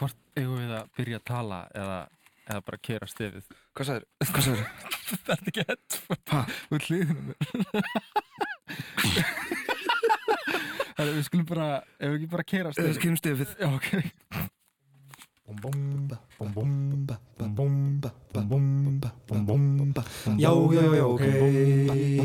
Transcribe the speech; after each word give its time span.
hvort 0.00 0.16
eigum 0.38 0.56
við 0.56 0.72
að 0.78 0.90
byrja 0.96 1.18
að 1.20 1.26
tala 1.28 1.58
eða, 1.76 1.98
eða 2.46 2.60
bara 2.68 2.78
kera 2.88 3.08
stefið? 3.10 3.44
Hvað 3.76 3.90
sagður? 3.90 4.06
Hvað 4.30 4.46
sagður? 4.46 4.68
Þetta 5.10 5.34
er 5.34 5.50
ekki 5.50 5.66
headphone 5.68 6.22
Ha? 6.30 6.40
Við 6.70 6.80
hlýðum 6.86 7.20
mér. 7.26 7.38
Það 11.00 11.04
er 11.08 11.12
við 11.16 11.26
skulum 11.26 11.48
bara 11.48 11.68
ef 11.80 12.06
við 12.06 12.16
ekki 12.20 12.30
bara 12.30 12.46
kera 12.46 12.70
Við 12.70 12.76
stefið? 12.78 13.02
Kynum 13.04 13.20
stefið. 13.20 13.50
Já, 13.60 13.68
ok. 13.74 13.90
Já, 20.38 20.52
já, 20.70 20.84
já, 20.94 21.04
ok. 21.10 21.24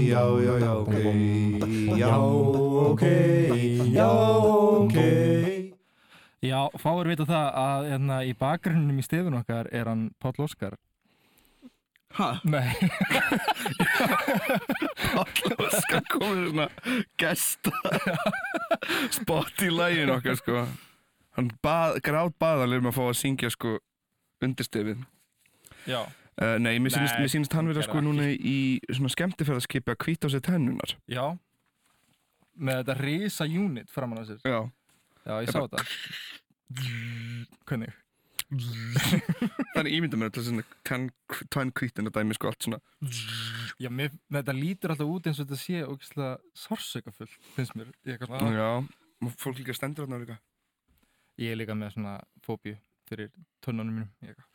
Já, 0.06 0.22
já, 0.46 0.54
já, 0.62 0.72
ok. 0.76 0.94
Já, 1.98 2.14
ok. 2.86 3.04
Já, 3.96 4.10
ok 4.86 5.55
Já, 6.44 6.68
fáir 6.82 7.08
vita 7.10 7.26
það 7.28 7.48
að 7.62 7.88
hérna, 7.92 8.18
í 8.28 8.34
bakgrunnum 8.38 9.00
í 9.00 9.06
stefun 9.06 9.38
okkar 9.40 9.70
er 9.74 9.88
hann 9.90 10.10
Páll 10.22 10.36
Óskar. 10.44 10.76
Hæ? 12.16 12.28
Nei. 12.48 12.72
Óskar 15.66 16.04
komið 16.12 16.52
svona 16.52 16.68
gesta. 17.20 17.74
Spott 19.16 19.64
í 19.64 19.72
lægin 19.72 20.14
okkar 20.14 20.38
sko. 20.40 20.66
Hann 21.36 21.50
bað, 21.64 22.00
grátt 22.06 22.38
baðalir 22.40 22.84
með 22.84 22.94
að 22.94 23.00
fá 23.00 23.04
að 23.08 23.18
syngja 23.20 23.50
sko 23.52 23.74
undir 24.46 24.68
stefið 24.68 25.02
Já. 25.90 26.06
Uh, 26.36 26.56
Nei, 26.60 26.78
mér 26.84 26.92
sýnist, 26.92 27.54
hann 27.56 27.68
vera 27.68 27.80
gerði 27.80 27.90
sko 27.90 28.02
núna 28.04 28.30
í 28.32 28.56
svona 28.88 29.12
skemmtifæðarskipi 29.12 29.94
að 29.94 30.00
hvita 30.04 30.28
á 30.28 30.34
sér 30.34 30.44
tennunar 30.44 30.96
Já. 31.12 31.26
Með 32.56 32.82
þetta 32.82 32.96
risa 33.02 33.48
unit 33.48 33.92
framan 33.92 34.24
á 34.24 34.26
sér. 34.28 34.40
Já 34.44 34.60
Já, 35.26 35.34
ég 35.42 35.50
sá 35.52 35.60
þetta 35.66 35.86
Hvernig? 37.70 37.94
Þannig 39.76 39.94
ímynda 39.98 40.18
mér 40.22 40.30
alltaf 40.30 40.46
svona 40.46 40.64
tenn 40.86 41.72
hvítin 41.74 42.06
að 42.10 42.14
dæmi 42.20 42.36
sko 42.38 42.52
allt 42.52 42.68
svona 42.68 42.80
Já, 43.82 43.90
mér, 43.90 44.14
þetta 44.32 44.54
lítur 44.56 44.94
alltaf 44.94 45.10
út 45.16 45.30
eins 45.30 45.40
og 45.42 45.48
þetta 45.50 45.58
sé 45.62 45.82
ógislega 45.86 46.36
sársökafull, 46.62 47.32
finnst 47.58 47.74
mér. 47.80 47.90
Já, 48.54 48.70
og 49.26 49.34
fólk 49.42 49.58
líka 49.60 49.74
stendur 49.78 50.06
þarna 50.06 50.22
líka 50.22 50.38
ég 51.42 51.52
er 51.56 51.60
líka 51.60 51.76
með 51.76 51.96
svona 51.98 52.14
fóbíu 52.46 52.78
fyrir 53.10 53.32
tönnunum 53.66 53.98
mínum. 53.98 54.12
Ég 54.24 54.36
eitthvað- 54.36 54.54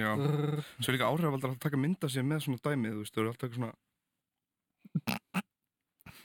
Já, 0.00 0.10
svo 0.80 0.88
er 0.88 0.96
líka 0.96 1.10
áhrifaldar 1.10 1.50
að 1.52 1.58
taka 1.66 1.76
mynda 1.82 2.08
sér 2.08 2.24
með 2.30 2.46
svona 2.46 2.62
dæmi, 2.64 2.94
þú 2.94 3.02
veist, 3.02 3.14
þú 3.18 3.24
eru 3.24 3.34
alltaf 3.34 3.50
eitthvað 3.50 3.60
svona 3.60 3.74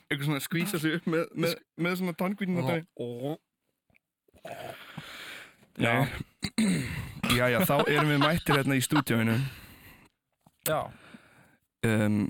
eitthvað 0.10 0.26
svona 0.30 0.40
að 0.40 0.46
skvísa 0.48 0.80
sig 0.82 0.96
upp 1.00 1.10
með, 1.12 1.26
með, 1.38 1.58
með 1.86 1.98
svona 2.00 2.16
tannkvítin 2.22 2.62
að 2.62 2.70
dæmi 2.72 2.88
Já. 5.80 5.94
Já, 7.40 7.46
þá 7.64 7.76
erum 7.88 8.10
við 8.10 8.22
mættir 8.24 8.58
hérna 8.58 8.78
í 8.80 8.82
stúdíóinu 8.84 9.36
Já, 10.68 10.80
um, 11.88 12.24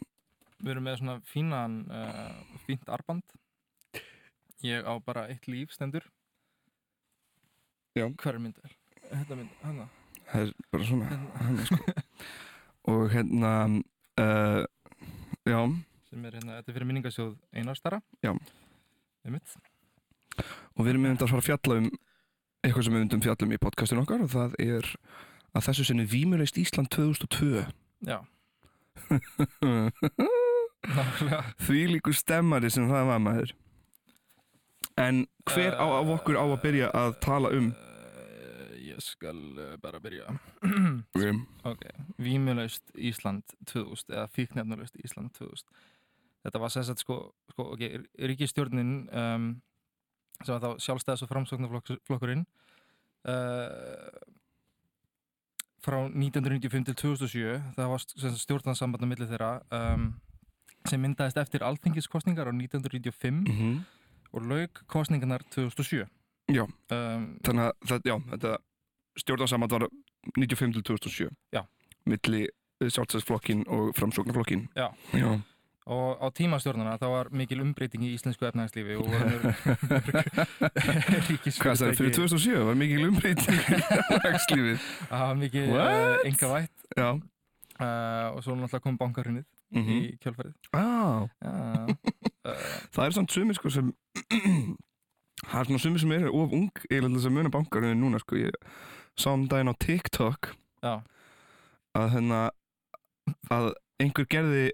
við 0.59 0.71
erum 0.73 0.85
með 0.85 0.97
svona 0.99 1.15
fínan, 1.27 1.77
uh, 1.89 2.57
fínt 2.67 2.89
arband. 2.91 3.23
Ég 4.63 4.83
á 4.83 4.93
bara 5.03 5.25
eitt 5.31 5.47
líf 5.47 5.71
stendur. 5.73 6.03
Já. 7.97 8.05
Hver 8.21 8.35
er 8.37 8.43
myndið? 8.43 8.75
Þetta 9.09 9.37
mynd, 9.39 9.55
hana. 9.63 9.87
Það 10.29 10.45
er 10.45 10.51
bara 10.71 10.87
svona 10.91 11.09
Hérna. 11.09 11.29
hana, 11.41 11.65
sko. 11.65 11.95
Og 12.93 13.05
hérna 13.13 13.53
uh, 14.21 14.61
Já, 15.49 15.59
Sem 16.09 16.25
er 16.25 16.37
hérna, 16.37 16.59
þetta 16.59 16.71
er 16.71 16.77
fyrir 16.77 16.89
minningasjóð 16.91 17.33
Einarstara. 17.55 18.01
Já. 18.25 18.35
Einmitt. 19.25 19.57
Og 20.39 20.85
við 20.85 20.93
erum 20.93 21.05
myndið 21.07 21.25
að 21.25 21.33
fara 21.33 21.43
að 21.43 21.49
fjalla 21.49 21.79
um 21.81 21.89
eitthvað 22.59 22.85
sem 22.85 22.95
við 22.95 23.03
myndum 23.03 23.23
fjalla 23.23 23.47
um 23.47 23.55
í 23.55 23.61
podcastinu 23.63 24.03
okkar 24.03 24.25
og 24.25 24.31
það 24.33 24.57
er 24.63 24.89
að 25.55 25.65
þessu 25.69 25.87
sinni 25.87 26.05
Vímuleist 26.09 26.59
Ísland 26.59 26.91
2002 26.95 27.65
Já. 28.07 28.19
Því 31.65 31.81
líkur 31.95 32.15
stemmari 32.15 32.69
sem 32.71 32.87
það 32.89 33.09
var 33.09 33.19
maður. 33.23 33.51
En 34.99 35.25
hver 35.47 35.75
á 35.75 35.85
af 35.87 36.11
okkur 36.15 36.39
á 36.39 36.43
að 36.47 36.61
byrja 36.63 36.87
að 36.95 37.13
tala 37.23 37.51
um? 37.55 37.69
Uh, 37.75 38.73
ég 38.83 38.99
skal 39.03 39.39
uh, 39.59 39.75
bara 39.83 39.99
byrja. 40.03 40.35
um, 41.27 41.39
Ok, 41.67 41.85
Vímulaust 42.19 42.83
Ísland 42.95 43.43
2000 43.67 44.15
eða 44.15 44.27
Fíknefnulaust 44.35 44.99
Ísland 45.03 45.31
2000 45.37 45.67
Þetta 46.39 46.59
var 46.63 46.71
sérstætt 46.71 47.03
sko, 47.03 47.15
sko 47.51 47.63
ok, 47.75 47.81
ríkistjórnin 48.31 48.93
um, 49.11 49.49
sem 50.45 50.55
var 50.55 50.63
þá 50.63 50.83
sjálfstæðis 50.85 51.23
og 51.25 51.31
framsóknarflokkurinn 51.33 52.45
uh, 53.27 54.09
frá 55.83 55.99
1995 56.07 56.89
til 56.89 56.97
2007 57.03 57.75
það 57.77 57.93
var 57.93 58.03
stjórnansamband 58.43 59.05
á 59.05 59.07
milli 59.09 59.29
þeirra 59.29 59.51
um, 59.75 60.09
sem 60.87 61.01
myndaðist 61.03 61.39
eftir 61.41 61.65
alþingiskostningar 61.67 62.51
á 62.51 62.53
1995 62.55 63.47
mm 63.47 63.79
og 64.29 64.45
lauk 64.45 64.83
kostningarnar 64.85 65.41
2007 65.49 66.05
Já. 66.53 66.63
um, 66.65 67.23
þannig 67.45 67.63
að 67.65 67.71
það, 67.89 68.03
já, 68.05 68.15
þetta 68.33 68.51
stjórnarsamand 69.23 69.73
var 69.73 69.85
95 70.37 70.75
til 70.77 70.83
2007 70.85 71.29
Já. 71.55 71.63
milli 72.05 72.43
sjálfstæðsflokkin 72.79 73.65
og 73.67 73.89
framsóknarflokkin 73.97 74.67
Já. 74.77 74.91
já. 75.17 75.41
Og 75.89 76.21
á 76.21 76.29
tímastjórnana 76.37 76.99
þá 77.01 77.05
var 77.09 77.29
mikil 77.33 77.63
umbreyting 77.63 78.03
í 78.05 78.11
íslensku 78.13 78.45
efnægslífi 78.45 78.93
og 78.99 79.07
ríkisfyrirtæki 81.29 81.63
hvað 81.63 81.79
það 81.81 81.87
er 81.87 81.95
fyrir 81.97 82.13
2007 82.17 82.65
var 82.67 82.75
mikil 82.77 83.07
umbreyting 83.07 83.55
í 83.55 83.57
efnahagslífið. 83.77 84.79
Það 85.09 85.25
var 85.73 85.89
uh, 85.95 86.27
enga 86.29 86.47
vætt 86.53 86.77
já. 86.99 87.09
Uh, 87.79 88.27
og 88.35 88.39
svo 88.43 88.51
náttúrulega 88.59 88.83
kom 88.83 88.97
bankarhunnið 88.99 89.45
mm 89.73 89.87
í 89.95 89.97
kjölfarið. 90.21 90.53
ah. 90.73 91.27
Uh, 92.39 92.55
það 92.95 93.03
er 93.03 93.11
samt 93.17 93.31
sumir 93.35 93.55
sko 93.57 93.67
sem 93.69 93.87
það 95.49 95.59
er 95.59 95.65
svona 95.67 95.81
sumir 95.83 95.99
sem 95.99 96.13
eru 96.15 96.29
of 96.39 96.53
ung 96.55 96.71
til 96.85 97.03
þess 97.03 97.27
að 97.27 97.35
muna 97.35 97.51
bankaröðin 97.51 97.99
núna 97.99 98.15
sko. 98.23 98.39
Ég 98.39 98.55
sá 99.19 99.27
um 99.33 99.43
daginn 99.51 99.67
á 99.67 99.75
TikTok 99.75 100.47
já, 100.79 101.03
að 101.99 102.07
hérna 102.15 102.39
að 103.51 103.75
einhver 103.99 104.23
gerði 104.31 104.71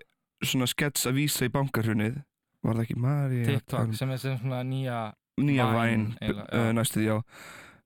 svona 0.51 0.69
skets 0.69 1.05
að 1.09 1.19
vísa 1.19 1.47
í 1.47 1.53
bankarhunnið 1.53 2.17
var 2.65 2.79
það 2.79 2.83
ekki 2.85 2.97
Mari 3.03 3.43
TikTok 3.45 3.93
sem 3.97 4.11
er 4.15 4.21
sem 4.21 4.39
svona 4.41 4.63
nýja 4.65 4.99
nýja 5.41 5.67
væn 5.73 6.09
uh, 6.23 6.71
næstu 6.75 7.01
því 7.01 7.07
já. 7.09 7.17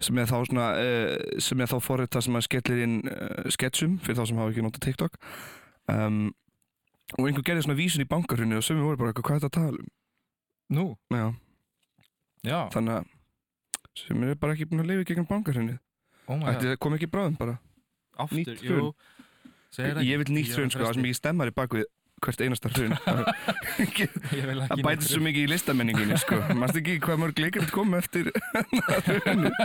sem 0.06 0.22
er 0.22 0.30
þá 0.30 0.38
svona 0.48 0.68
uh, 0.80 1.14
sem 1.44 1.64
er 1.64 1.72
þá 1.72 1.78
forrið 1.84 2.12
það 2.16 2.26
sem 2.28 2.40
að 2.40 2.46
skellir 2.48 2.84
inn 2.86 2.98
uh, 3.10 3.50
sketsum 3.56 3.98
fyrir 4.04 4.20
þá 4.20 4.26
sem 4.30 4.42
hafa 4.42 4.54
ekki 4.54 4.66
notað 4.66 4.86
TikTok. 4.88 5.20
Um, 5.90 6.26
og 7.18 7.26
einhver 7.26 7.46
gerði 7.46 7.66
svona 7.66 7.80
vísun 7.80 8.06
í 8.06 8.10
bankarhunnið 8.10 8.62
og 8.62 8.68
við 8.70 8.84
voru 8.86 9.02
bara 9.02 9.14
eitthvað 9.14 9.30
hvað 9.30 9.40
er 9.40 9.46
þetta 9.46 9.50
að 9.50 9.64
tala 9.64 9.80
um? 9.82 9.94
Nú, 10.70 10.84
já, 11.10 11.26
já, 12.46 12.60
þannig 12.76 13.00
að 13.00 13.08
sem 13.98 14.26
er 14.28 14.36
bara 14.38 14.54
ekki 14.54 14.68
búin 14.70 14.84
að 14.84 14.92
lifa 14.92 15.02
í 15.02 15.08
gegnum 15.10 15.30
bankarhunnið 15.32 15.80
oh 16.30 16.44
það 16.46 16.76
kom 16.84 16.96
ekki 16.96 17.10
bráðum 17.10 17.40
bara. 17.40 17.58
Aftur, 18.20 18.62
jú. 18.62 18.92
Ég 20.06 20.22
vil 20.22 20.34
nýtt 20.34 20.54
hrun 20.58 20.72
sko, 20.72 20.84
það 20.84 20.98
sem 20.98 21.08
ekki 21.08 21.18
stemmar 21.18 21.52
í 21.52 21.56
bakvið 21.56 21.88
hvert 22.24 22.42
einasta 22.46 22.72
hrun. 22.74 22.96
Það 24.70 24.84
bætir 24.86 25.08
svo 25.08 25.22
mikið 25.26 25.46
í 25.46 25.52
listamenninginni 25.54 26.20
sko. 26.22 26.40
Mannst 26.60 26.80
ekki 26.80 27.00
hvað 27.04 27.22
mörg 27.24 27.42
leikar 27.42 27.70
kom 27.74 27.96
eftir 27.98 28.32
hrunið 28.54 29.54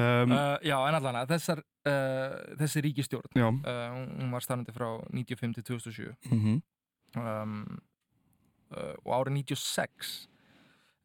um, 0.00 0.32
uh, 0.34 0.56
Já, 0.64 0.76
en 0.88 0.98
allan 0.98 1.20
þessar 1.30 1.62
uh, 1.62 2.56
þessi 2.60 2.84
ríkistjórn 2.86 3.40
uh, 3.40 3.52
hún- 3.66 4.34
var 4.34 4.44
starfandi 4.44 4.74
frá 4.74 4.88
95 5.10 5.58
til 5.58 5.68
2007 5.74 6.34
mhm. 6.34 6.60
Um, 7.18 7.80
uh, 8.70 8.94
og 9.02 9.14
árið 9.16 9.40
96 9.40 10.10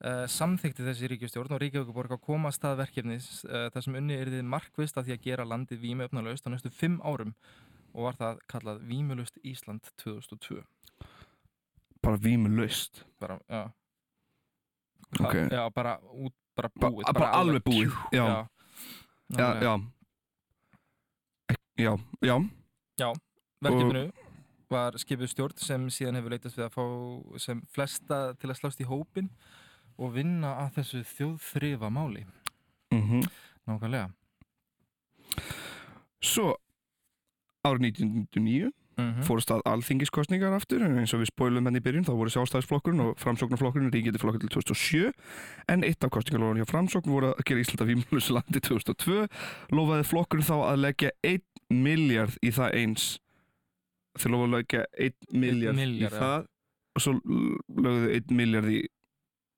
uh, 0.06 0.25
samþykti 0.29 0.85
þessi 0.85 1.09
ríkjastjórn 1.09 1.56
og 1.56 1.62
Ríkjavíkuborg 1.63 2.13
að 2.13 2.22
koma 2.27 2.51
að 2.51 2.59
stað 2.59 2.81
verkefnis 2.83 3.29
uh, 3.47 3.67
þar 3.73 3.86
sem 3.88 3.98
unni 3.98 4.18
er 4.19 4.30
þið 4.30 4.45
markvist 4.51 5.00
að 5.00 5.07
því 5.07 5.15
að 5.15 5.24
gera 5.25 5.48
landið 5.50 5.81
vímöfnalaust 5.81 6.45
á 6.45 6.53
næstu 6.53 6.69
fimm 6.69 7.00
árum 7.01 7.33
og 7.95 8.03
var 8.09 8.18
það 8.19 8.39
kallað 8.51 8.81
Vímulaust 8.89 9.38
Ísland 9.44 9.88
2002 10.03 10.62
bara 12.03 12.18
vímulaust 12.21 13.03
bara, 13.19 13.39
já 13.50 13.71
Ok. 15.19 15.33
já, 15.51 15.69
bara 15.74 15.97
út, 16.12 16.33
bara 16.57 16.69
Ba- 16.75 16.89
búið 16.92 17.13
bara 17.13 17.31
alveg 17.39 17.63
búið, 17.63 17.89
tjú, 17.89 18.18
já. 18.18 18.25
já, 18.25 18.47
já, 19.30 19.38
nákvæmlega. 19.38 19.92
já 21.77 21.97
já, 22.21 22.36
já, 23.00 23.13
Verkefnu 23.62 24.12
var 24.69 24.98
skipuð 24.98 25.30
stjórn 25.31 25.57
sem 25.62 25.88
síðan 25.89 26.15
hefur 26.19 26.33
leitast 26.33 26.57
við 26.57 26.65
að 26.68 26.75
fá 26.75 27.39
sem 27.39 27.62
flesta 27.71 28.33
til 28.39 28.50
að 28.51 28.59
slást 28.59 28.81
í 28.81 28.88
hópin 28.89 29.30
og 29.98 30.13
vinna 30.13 30.56
að 30.65 30.74
þessu 30.81 31.03
þjóðþrifa 31.15 31.89
máli. 31.89 32.25
mhm 32.91 33.21
Nákvæmlega. 33.68 34.12
svo 36.21 36.56
árið 37.65 37.88
1999 37.89 38.73
Mhm. 38.95 39.25
fórust 39.27 39.50
að 39.51 39.59
alþingiskostningar 39.67 40.53
aftur 40.56 40.79
en 40.85 40.94
eins 41.01 41.12
og 41.12 41.19
við 41.19 41.27
spóilum 41.27 41.65
henni 41.67 41.81
í 41.81 41.83
byrjun 41.83 42.06
þá 42.07 42.13
voru 42.15 42.31
sjálfstæðisflokkurinn 42.31 43.01
og 43.03 43.17
framsóknarflokkurinn 43.19 43.91
ríkiti 43.91 44.21
flokkur 44.21 44.39
til 44.39 44.53
2007 44.56 45.12
en 45.67 45.83
eitt 45.83 46.00
af 46.07 46.13
kostningalóðan 46.15 46.62
hjá 46.63 46.69
framsókn 46.69 47.12
voru 47.12 47.33
að 47.33 47.44
gera 47.44 47.59
Íslanda 47.65 47.89
vímlösa 47.89 48.38
landi 48.38 48.62
2002 48.63 49.27
lofaði 49.75 50.07
flokkurinn 50.07 50.47
þá 50.47 50.56
að 50.71 50.79
leggja 50.85 51.12
1 51.27 51.44
miljard 51.75 52.38
í 52.39 52.53
það 52.56 52.77
eins 52.79 53.09
þeir 54.15 54.31
lofaði 54.31 54.47
að 54.47 54.56
leggja 54.56 54.85
1 55.09 55.13
miljard 55.44 55.75
í 55.75 55.81
milljarð, 55.81 56.15
já. 56.15 56.19
það 56.23 56.47
og 56.95 57.03
svo 57.03 57.13
lögðu 57.83 58.15
1 58.15 58.31
miljard 58.31 58.71
í 58.71 58.81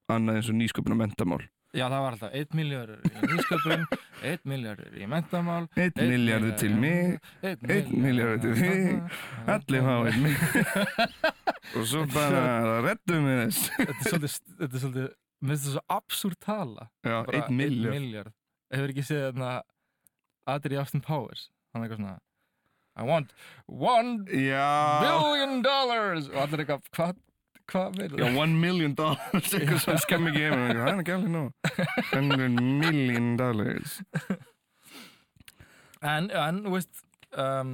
annað 0.09 0.41
eins 0.41 0.49
og 0.49 0.57
nýsköpun 0.57 0.97
og 0.97 1.01
mentamál 1.05 1.45
Já, 1.75 1.83
það 1.91 1.99
var 1.99 2.15
alltaf 2.15 2.35
1 2.39 2.53
miljardur 2.55 3.01
í 3.03 3.31
nýsköpun, 3.31 3.81
1 4.31 4.45
miljardur 4.47 4.93
í 4.95 5.07
mentamál, 5.11 5.65
1 5.75 5.99
miljardur 5.99 6.53
til 6.61 6.71
mig 6.79 7.17
1 7.43 7.65
einn 7.75 7.97
milljarður 8.05 8.43
til 8.45 8.53
þig, 8.61 9.17
allir 9.55 9.87
fá 9.87 9.95
1 10.13 10.21
miljard 10.23 11.17
og 11.77 11.89
svo 11.91 12.05
bara 12.13 12.77
reddum 12.85 13.27
við 13.27 13.41
þess 13.43 13.65
Þetta 13.77 14.69
er 14.69 14.83
svolítið, 14.85 15.03
er 15.03 15.11
mér 15.43 15.51
finnst 15.51 15.67
þetta 15.67 15.73
svo 15.75 15.83
absúrt 15.97 16.39
tala. 16.41 16.87
Já, 17.05 17.17
Bara 17.27 17.43
1 17.43 17.59
miljard. 17.59 18.31
Hefur 18.73 18.93
ekki 18.95 19.05
séð 19.05 19.25
þarna 19.27 19.51
Adri 20.47 20.79
Austin 20.79 21.03
Powers, 21.03 21.49
hann 21.73 21.83
er 21.83 21.89
eitthvað 21.89 22.01
svona 22.05 22.17
I 22.97 23.03
want 23.05 23.33
one 23.67 24.23
billion 24.25 25.61
dollars. 25.61 26.31
Og 26.31 26.39
allir 26.47 26.63
eitthvað, 26.63 26.87
hvað, 26.97 27.19
hvað 27.71 27.97
meður 27.99 28.21
já, 28.23 28.27
1 28.43 28.55
million 28.61 28.93
dollars. 28.97 29.49
Eitthvað 29.57 29.81
sem 29.83 29.99
skemmi 30.05 30.31
ekki 30.31 30.45
yfir 30.47 30.61
það 30.77 30.87
er 30.91 31.01
ekki 31.01 31.15
alveg 31.17 31.33
nú 31.33 31.43
100 32.13 32.61
million 32.83 33.27
dollars. 33.39 33.97
En, 36.05 36.29
en, 36.29 36.61
þú 36.67 36.73
veist, 36.75 37.03
um, 37.41 37.71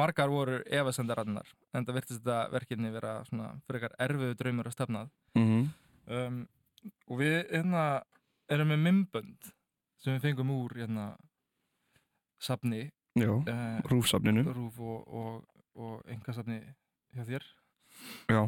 margar 0.00 0.30
voru 0.32 0.58
efasendarannar, 0.66 1.46
en 1.72 1.86
það 1.86 1.98
virtist 2.00 2.20
þetta 2.24 2.38
verkefni 2.52 2.90
vera 2.94 3.12
svona 3.28 3.52
frekar 3.70 3.94
erfiðu 4.02 4.38
draumur 4.40 4.70
að 4.70 4.78
stefnað. 4.78 5.12
mm 5.38 5.68
Um, 6.08 6.46
og 7.12 7.18
við 7.20 7.34
hérna 7.50 7.80
erum 8.48 8.70
með 8.72 8.78
mymbönd 8.86 9.48
sem 10.00 10.14
við 10.14 10.22
fengum 10.24 10.54
úr 10.54 10.72
hérna 10.78 11.10
safni, 12.40 12.86
Já, 13.18 13.28
uh, 13.34 13.80
rúfsafninu. 13.90 14.46
rúf 14.56 14.78
og, 14.80 15.02
og, 15.20 15.42
og 15.76 16.08
engasafni 16.08 16.62
hjá 17.12 17.26
þér. 17.28 17.44
Já, 18.28 18.42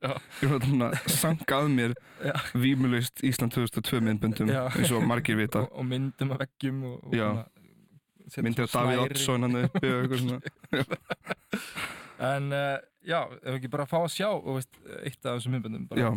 já. 0.00 0.12
Ég 0.40 0.48
var 0.50 0.62
svona 0.64 0.88
sankað 1.04 1.66
mér 1.68 1.94
Já. 2.24 2.32
Vímulist 2.56 3.20
Ísland 3.20 3.52
2002 3.52 4.00
myndböndum 4.06 4.48
eins 4.48 4.92
og 4.96 5.04
margir 5.04 5.36
vita 5.36 5.66
Og, 5.66 5.72
og 5.82 5.84
myndum 5.90 6.32
af 6.32 6.40
veggjum 6.46 6.78
og, 6.88 6.96
og 7.04 7.44
Myndir 8.44 8.66
af 8.66 8.72
Davíð. 8.72 9.02
Oddsson 9.04 9.44
hann 9.46 9.56
uppi 9.64 9.88
og 9.88 10.02
eitthvað 10.02 10.24
svona 10.24 10.40
En 12.36 12.48
uh, 12.52 12.80
já, 13.06 13.20
ef 13.44 13.54
ekki 13.58 13.68
bara 13.70 13.86
fá 13.86 14.00
að 14.00 14.10
sjá 14.16 14.26
og 14.32 14.56
veist, 14.56 14.72
eitt 15.04 15.20
af 15.22 15.36
þessum 15.38 15.54
myndböndum 15.54 15.84
bara. 15.92 16.08
Já 16.08 16.10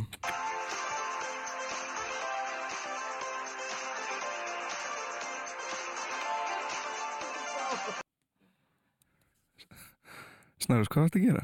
Snærus, 10.72 10.88
hvað 10.88 11.04
varst 11.04 11.16
að 11.20 11.24
gera? 11.28 11.44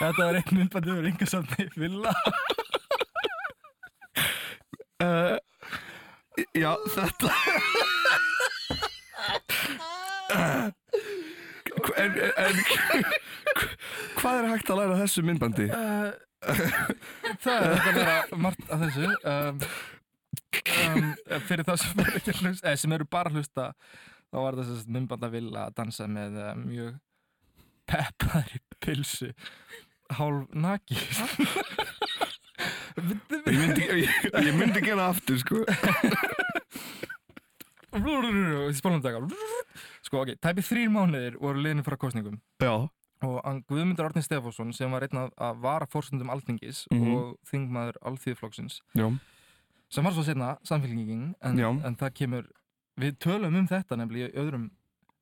Þetta 0.00 0.24
var 0.24 0.38
einn 0.40 0.56
myndbandi 0.56 0.90
yfir 0.90 1.06
engasafni 1.12 1.68
Villa 1.78 2.12
Uh, 5.02 5.34
já, 6.54 6.76
þetta 6.94 7.30
en, 11.98 12.12
en, 12.38 12.60
Hvað 14.20 14.36
er 14.36 14.46
hægt 14.52 14.70
að 14.70 14.78
læra 14.78 15.00
þessu 15.00 15.24
myndbandi? 15.26 15.66
uh, 15.74 16.12
Það 16.42 17.56
er 17.56 17.74
þetta 17.74 17.90
að 17.90 17.98
vera 17.98 18.38
margt 18.46 18.70
af 18.70 18.80
þessu 18.84 19.10
um, 19.32 19.58
Fyrir 21.40 21.64
þá 21.68 21.74
sem, 21.80 22.00
eru 22.02 22.18
að 22.20 22.40
hlusta, 22.42 22.66
eða, 22.68 22.76
sem 22.82 22.92
eru 22.96 23.04
bara 23.10 23.30
að 23.32 23.38
hlusta 23.40 23.68
þá 24.32 24.36
var 24.40 24.56
þetta 24.58 24.68
þessi 24.76 24.92
myndband 24.96 25.24
að 25.26 25.34
að 25.66 25.74
dansa 25.80 26.06
með 26.08 26.36
uh, 26.40 26.52
mjög 26.62 26.94
peppaðri 27.92 28.60
pilsu 28.84 29.32
hálf 30.18 30.48
naki 30.54 30.98
Ég 33.02 33.56
myndi, 33.58 33.86
ég, 34.04 34.26
ég 34.46 34.54
myndi 34.54 34.82
gera 34.84 35.08
það 35.08 35.12
aftur 35.16 35.38
sko. 35.40 35.62
Spólum 38.76 39.00
taka. 39.04 39.20
Sko 40.06 40.20
ok, 40.22 40.34
tæpi 40.40 40.62
þrýr 40.64 40.90
mánuðir 40.92 41.36
voru 41.40 41.60
liðinu 41.64 41.84
frá 41.86 41.96
kostningum 42.00 42.38
Já. 42.62 42.74
Og 43.22 43.36
Guðmundur 43.70 44.08
Árni 44.08 44.22
Stefánsson 44.24 44.72
sem 44.74 44.90
var 44.90 45.04
einn 45.06 45.18
af, 45.20 45.28
af 45.38 45.58
vara 45.62 45.86
fórsöndum 45.90 46.30
Alþingis 46.32 46.84
Mhm. 46.90 47.12
og 47.16 47.36
þingmaður 47.50 47.98
Alþýðuflokksins 48.10 48.80
Já 48.98 49.08
sem 49.92 50.04
var 50.06 50.14
svo 50.16 50.24
setna 50.26 50.54
samfélkingin 50.66 51.34
en, 51.44 51.58
Já. 51.60 51.68
en 51.86 51.96
það 52.00 52.14
kemur 52.20 52.46
við 53.00 53.16
tölum 53.24 53.56
um 53.60 53.66
þetta 53.68 53.96
nefnilega 54.00 54.30
í 54.32 54.38
öðrum 54.42 54.70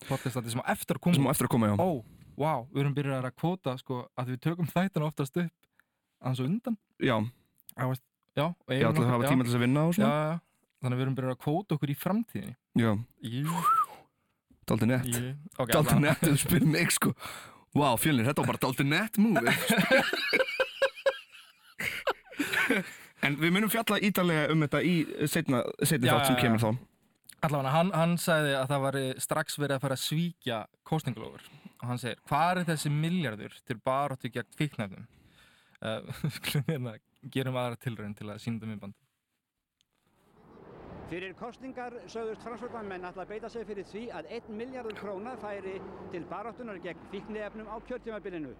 podcastandi 0.08 0.52
sem 0.54 0.62
á 0.62 0.70
eftir 0.72 0.98
að 0.98 1.04
koma 1.06 1.14
Sem 1.18 1.26
á 1.26 1.32
eftir 1.34 1.46
að 1.48 1.52
koma, 1.54 1.70
já. 1.70 1.74
Ó, 1.78 1.90
wow, 2.40 2.60
við 2.72 2.80
erum 2.84 2.94
byrjað 2.96 3.26
að 3.28 3.34
kvóta 3.42 3.74
sko, 3.80 3.98
að 4.18 4.30
við 4.32 4.38
tökum 4.46 4.70
þættina 4.70 5.08
oftast 5.10 5.34
upp 5.42 5.52
aðeins 6.20 6.40
og 6.40 6.46
undan. 6.48 6.76
Já, 7.00 7.16
veist, 7.80 8.04
já, 8.36 8.46
og 8.48 8.72
eigum 8.72 8.90
ætla 8.94 9.04
að 9.06 9.12
hafa 9.14 9.24
já, 9.24 9.30
tíma 9.34 9.42
til 9.44 9.50
þess 9.50 9.58
að 9.60 9.64
vinna 9.66 9.80
og 9.84 9.92
já, 9.92 9.96
svona. 9.98 10.10
Já, 10.10 10.14
já. 10.30 10.38
þannig 10.80 10.94
að 10.94 10.98
við 11.00 11.04
erum 11.06 11.16
byrjað 11.20 11.34
að 11.36 11.42
kvóta 11.44 11.76
okkur 11.76 11.90
í 11.92 11.96
framtíðinni. 12.00 12.54
Já, 12.80 12.90
Jú, 13.34 13.44
daldi 14.70 14.86
nett. 14.90 15.06
Jú, 15.10 15.22
ok, 15.56 15.68
Daldi 15.70 15.76
allavega. 15.80 16.04
nett, 16.06 16.20
þú 16.24 16.36
spyrir 16.44 16.70
mig 16.70 16.88
sko. 16.96 17.10
Wow, 17.76 17.94
fjölnir, 18.02 18.26
þetta 18.30 18.42
var 18.42 18.50
bara 18.54 18.62
daldi 18.66 18.84
nett 18.88 19.14
múi 19.20 19.36
En 23.26 23.36
við 23.36 23.52
munum 23.52 23.72
fjalla 23.72 23.98
ítalega 24.00 24.46
um 24.52 24.62
þetta 24.64 24.80
í 24.86 24.94
setna, 25.28 25.64
setna 25.82 26.08
Já, 26.08 26.14
þátt 26.14 26.30
sem 26.30 26.40
kemur 26.40 26.62
þá 26.62 26.70
Allavega, 27.40 27.72
hann, 27.72 27.90
hann 27.96 28.16
sagði 28.20 28.52
að 28.52 28.66
það 28.68 28.82
var 28.84 28.96
strax 29.24 29.54
verið 29.56 29.74
að 29.76 29.84
fara 29.84 29.96
að 29.96 30.02
svíkja 30.02 30.56
kostningalofur 30.84 31.46
og 31.80 31.86
hann 31.88 32.00
segir, 32.00 32.18
hvað 32.28 32.50
er 32.50 32.66
þessi 32.68 32.90
miljardur 32.92 33.54
til 33.64 33.76
baróttu 33.80 34.28
gegn 34.32 34.58
fíknefnum? 34.58 35.06
Uh, 35.80 36.04
skulum 36.36 36.66
hérna, 36.68 36.98
gerum 37.32 37.56
aðra 37.56 37.80
tilraun 37.80 38.12
til 38.16 38.28
að 38.28 38.42
sínda 38.44 38.68
minnband. 38.68 38.96
Fyrir 41.10 41.32
kostningar 41.34 41.96
sögðust 42.12 42.44
framsvöldamenn 42.44 43.08
ætla 43.08 43.24
að 43.24 43.32
beita 43.32 43.48
sig 43.50 43.64
fyrir 43.66 43.88
því 43.88 44.02
að 44.14 44.28
1 44.36 44.52
miljardur 44.60 44.98
króna 45.00 45.32
færi 45.40 45.78
til 46.12 46.22
baráttunar 46.30 46.78
gegn 46.84 47.08
fíknefnum 47.10 47.72
á 47.72 47.76
kjörtímabilinu. 47.88 48.52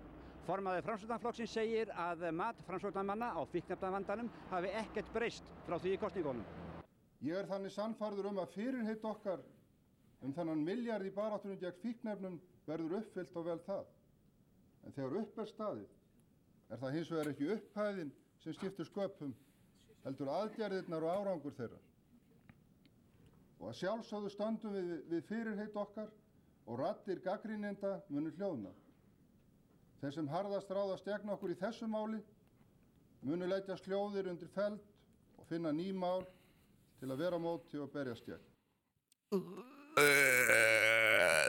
Formaður 0.51 0.83
framsvöldanflokksins 0.83 1.53
segir 1.55 1.91
að 1.95 2.25
mat 2.35 2.59
framsvöldamanna 2.67 3.29
á 3.39 3.41
fíknefnavandanum 3.53 4.31
hafi 4.51 4.73
ekkert 4.81 5.13
breyst 5.15 5.51
frá 5.69 5.77
því 5.79 5.93
í 5.95 5.99
kostningunum. 6.03 6.49
Ég 7.23 7.39
er 7.39 7.47
þannig 7.47 7.71
sannfærður 7.71 8.29
um 8.33 8.41
að 8.43 8.57
fyrirheit 8.57 9.07
okkar 9.07 9.45
um 10.27 10.35
þennan 10.35 10.65
miljard 10.67 11.07
í 11.07 11.13
baráttunum 11.15 11.61
gegn 11.61 11.79
fíknefnum 11.85 12.41
verður 12.67 12.97
uppfyllt 12.99 13.39
og 13.39 13.47
vel 13.47 13.57
það. 13.69 13.87
En 14.83 14.99
þegar 14.99 15.17
upp 15.23 15.39
er 15.39 15.51
staðið 15.53 15.95
er 16.67 16.83
það 16.83 16.99
hins 16.99 17.15
vegar 17.15 17.33
ekki 17.37 17.53
upphæðin 17.55 18.13
sem 18.43 18.59
skiptir 18.59 18.91
sköpum, 18.91 19.39
heldur 20.03 20.35
aðgerðirnar 20.35 21.07
og 21.07 21.17
árangur 21.21 21.59
þeirra. 21.61 21.83
Og 23.61 23.71
að 23.71 23.81
sjálfsögðu 23.85 24.35
stöndum 24.35 24.75
við 24.75 24.93
við 25.15 25.27
fyrirheit 25.31 25.83
okkar 25.87 26.11
og 26.67 26.83
rattir 26.83 27.23
gaggrínenda 27.23 28.01
munu 28.11 28.35
hljóðna. 28.35 28.75
Þeir 30.01 30.13
sem 30.15 30.29
harðast 30.33 30.71
ráðast 30.73 31.05
gegn 31.05 31.29
okkur 31.35 31.51
í 31.53 31.57
þessu 31.61 31.85
máli 31.91 32.23
munu 33.21 33.45
leggjast 33.51 33.85
hljóðir 33.85 34.31
undir 34.33 34.49
feld 34.55 34.81
og 35.37 35.45
finna 35.51 35.73
ný 35.77 35.91
mál 35.93 36.23
til 37.01 37.11
að 37.13 37.21
vera 37.21 37.41
móti 37.41 37.77
og 37.81 37.91
berjast 37.93 38.25
gegn. 38.25 38.41
Uh, 39.31 40.01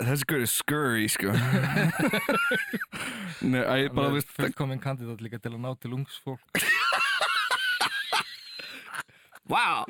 Þessi 0.03 0.27
gaur 0.27 0.43
er 0.43 0.49
scurry 0.51 1.07
sko 1.09 1.31
Nei, 3.51 3.63
æ, 3.63 3.89
bara 3.89 4.11
Hann 4.11 4.11
er 4.11 4.15
veist 4.17 4.35
fullkominn 4.35 4.83
kandidat 4.83 5.23
líka 5.23 5.39
til 5.41 5.55
að 5.55 5.63
ná 5.63 5.71
til 5.81 5.95
ungs 5.95 6.19
fólk. 6.25 6.61
Vá 9.49 9.85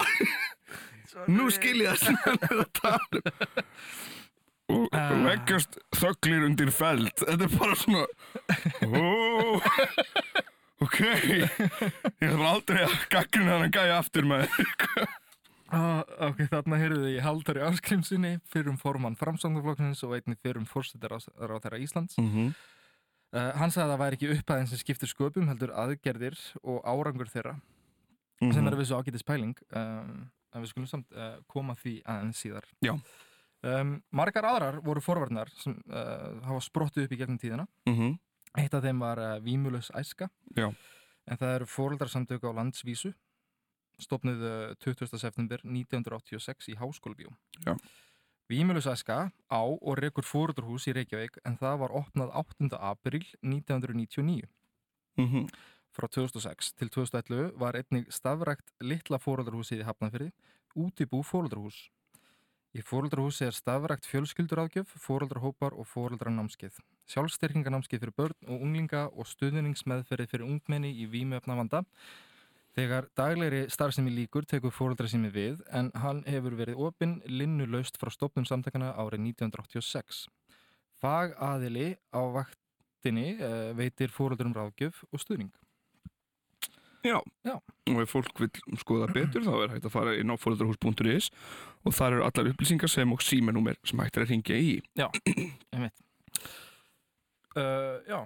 Nú 1.27 1.49
skil 1.51 1.81
ég 1.83 1.89
það 1.91 1.99
sem 2.05 2.17
hann 2.23 2.41
er 2.47 2.55
að 2.61 2.71
tala 2.77 3.19
um 3.19 4.20
leggjast 5.25 5.77
þögglir 5.97 6.45
undir 6.47 6.71
feld 6.71 7.11
Þetta 7.21 7.47
er 7.47 7.55
bara 7.57 7.75
svona 7.75 8.05
Ó, 8.85 9.61
Ok 10.81 10.97
Ég 11.01 12.29
þarf 12.31 12.45
aldrei 12.51 12.83
að 12.85 12.95
gaggrina 13.13 13.57
hann 13.57 13.67
að 13.69 13.75
gæja 13.77 13.97
aftur 14.01 14.27
með 14.29 14.47
Ah, 15.71 16.01
ok, 16.27 16.41
þarna 16.51 16.75
heyrðu 16.81 17.13
í 17.13 17.19
Haldari 17.23 17.61
Áskrimsinni, 17.63 18.33
fyrrum 18.51 18.75
formann 18.81 19.15
framsangaflokksins 19.15 20.01
og 20.03 20.17
einnig 20.17 20.35
fyrrum 20.43 20.65
fórsetar 20.67 21.13
á 21.15 21.19
þeirra 21.23 21.79
Íslands. 21.79 22.17
mm 22.19 22.27
-hmm. 22.33 22.49
Uh, 23.31 23.53
hann 23.55 23.71
sagði 23.71 23.85
að 23.85 23.91
það 23.93 24.01
væri 24.01 24.15
ekki 24.17 24.29
upphæðin 24.35 24.67
sem 24.67 24.77
skiptir 24.81 25.07
sköpum 25.07 25.47
heldur 25.47 25.71
aðgerðir 25.71 26.35
og 26.67 26.81
árangur 26.83 27.29
þeirra 27.31 27.53
sem 28.41 28.49
Mhm. 28.51 28.67
er 28.67 28.73
að 28.73 28.79
vissu 28.81 28.95
ágætis 28.99 29.23
pæling 29.23 29.55
um, 29.71 30.27
en 30.53 30.61
við 30.61 30.67
skulum 30.73 30.87
samt 30.91 31.05
uh, 31.15 31.37
koma 31.47 31.73
því 31.79 32.01
aðeins 32.03 32.41
síðar 32.43 32.67
Já. 32.83 32.97
Um, 33.63 34.01
margar 34.11 34.43
aðrar 34.45 34.79
voru 34.83 35.01
forvarnar 35.01 35.49
sem 35.55 35.75
uh, 35.89 36.41
hafa 36.47 36.61
sprottu 36.61 37.03
upp 37.03 37.11
í 37.11 37.17
gegnum 37.17 37.37
tíðina 37.39 37.67
Mhm. 37.87 38.17
eitt 38.57 38.73
af 38.73 38.83
þeim 38.83 38.99
var 38.99 39.17
uh, 39.19 39.39
Vímulus 39.39 39.91
æska 39.95 40.29
Já. 40.55 40.69
en 41.27 41.37
það 41.37 41.55
eru 41.55 41.65
foreldrarsamtök 41.65 42.43
á 42.43 42.51
landsvísu 42.57 43.13
stopnuð 44.01 44.41
uh, 44.41 44.73
20. 44.81 45.17
september 45.17 45.59
1986 45.63 46.69
í 46.73 46.77
Háskólabíó 46.79 47.29
Já. 47.65 47.75
Vímulus 48.49 48.87
æska 48.89 49.31
á 49.51 49.61
og 49.63 49.97
rekur 50.01 50.23
foreldrarhús 50.27 50.87
í 50.89 50.93
Reykjavík 50.97 51.37
en 51.45 51.57
það 51.57 51.77
var 51.85 51.93
opnað 52.01 52.33
8. 52.35 52.75
april 52.79 53.23
1999 53.41 54.47
Mhm. 55.17 55.47
frá 55.91 56.07
2006 56.07 56.73
til 56.73 56.89
2011 56.89 57.51
var 57.59 57.73
einnig 57.75 58.07
stafrækt 58.11 58.71
litla 58.79 59.17
fóröldarhúsið 59.19 59.81
í 59.81 59.83
Hafnarfyrði, 59.83 60.31
útibú 60.75 61.19
fóröldarhús. 61.21 61.89
Í 62.71 62.79
fóröldarhúsi 62.87 63.43
er 63.43 63.55
stafrækt 63.55 64.05
fjölskylduráðgjöf, 64.07 64.93
fóröldarhópar 65.03 65.73
og 65.75 65.89
fóröldarnámskeið. 65.91 66.77
Sjálfstyrkingarnámskeið 67.11 67.99
fyrir 68.05 68.13
börn 68.15 68.47
og 68.47 68.61
unglinga 68.63 69.01
og 69.11 69.27
stuðningsmeðferði 69.27 70.29
fyrir 70.31 70.45
ungmenni 70.47 70.93
í 71.03 71.07
vímöfna 71.11 71.57
vanda. 71.59 71.81
Þegar 72.71 73.09
daglegri 73.19 73.65
starfsemi 73.67 74.13
líkur 74.15 74.47
tekur 74.47 74.71
fóröldarsými 74.71 75.33
við 75.35 75.59
en 75.67 75.89
hann 75.99 76.21
hefur 76.23 76.55
verið 76.55 76.79
opinn 76.79 77.17
linnulaust 77.27 77.99
frá 77.99 78.07
stopnum 78.15 78.47
samtakana 78.47 78.93
árið 78.95 79.25
1986. 79.33 80.29
Fagaðili 81.03 81.89
á 82.15 82.21
vaktinni 82.37 83.33
uh, 83.35 83.73
veitir 83.75 84.15
fóröldurum 84.15 84.55
ráðgjöf 84.55 85.03
og 85.11 85.19
stuðning. 85.19 85.51
Já. 87.05 87.17
Já. 87.47 87.55
Og 87.91 88.01
ef 88.03 88.13
fólk 88.13 88.39
vil 88.43 88.79
skoða 88.81 89.09
betur 89.13 89.45
þá 89.45 89.53
er 89.57 89.75
hægt 89.75 89.87
að 89.89 89.95
fara 89.95 90.15
inn 90.19 90.33
á 90.33 90.35
fóröldarhús.is 90.37 91.31
og 91.85 91.95
þar 91.97 92.17
eru 92.17 92.25
allar 92.27 92.51
upplýsingar 92.51 92.91
sem 92.91 93.13
og 93.13 93.23
símanúmer 93.25 93.79
sem 93.87 94.01
hægt 94.03 94.19
er 94.19 94.25
að 94.27 94.33
ringja 94.35 94.57
í. 94.57 94.73
Einmitt. 95.73 96.03
Uh, 97.57 97.99
já, 98.07 98.19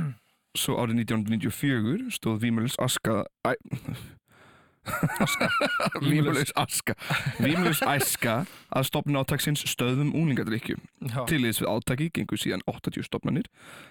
Svo 0.60 0.76
árið 0.82 1.04
1994 1.06 2.10
stóð 2.16 2.40
Vímulus 2.42 2.76
Aska 2.82 3.24
Æ, 3.46 3.54
Vímulus 6.00 6.52
Aska 6.56 6.94
Vímulus 7.44 7.82
Æska 7.82 8.34
að 8.70 8.86
stopna 8.88 9.22
átaksins 9.24 9.62
stöðum 9.68 10.12
úlingadrykju. 10.16 10.76
já. 11.10 11.20
Tilliðs 11.30 11.60
við 11.62 11.70
átaki 11.72 12.08
gengur 12.14 12.40
síðan 12.40 12.64
80 12.70 13.06
stopnarnir, 13.06 13.48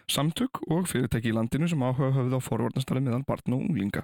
samtök 0.10 0.62
og 0.70 0.88
fyrirtæki 0.92 1.32
í 1.32 1.36
landinu 1.36 1.70
sem 1.70 1.84
áhuga 1.84 2.12
höfðu 2.16 2.40
á 2.40 2.42
forvarnastarfi 2.44 3.04
meðan 3.06 3.26
barna 3.28 3.58
og 3.58 3.66
unglinga. 3.68 4.04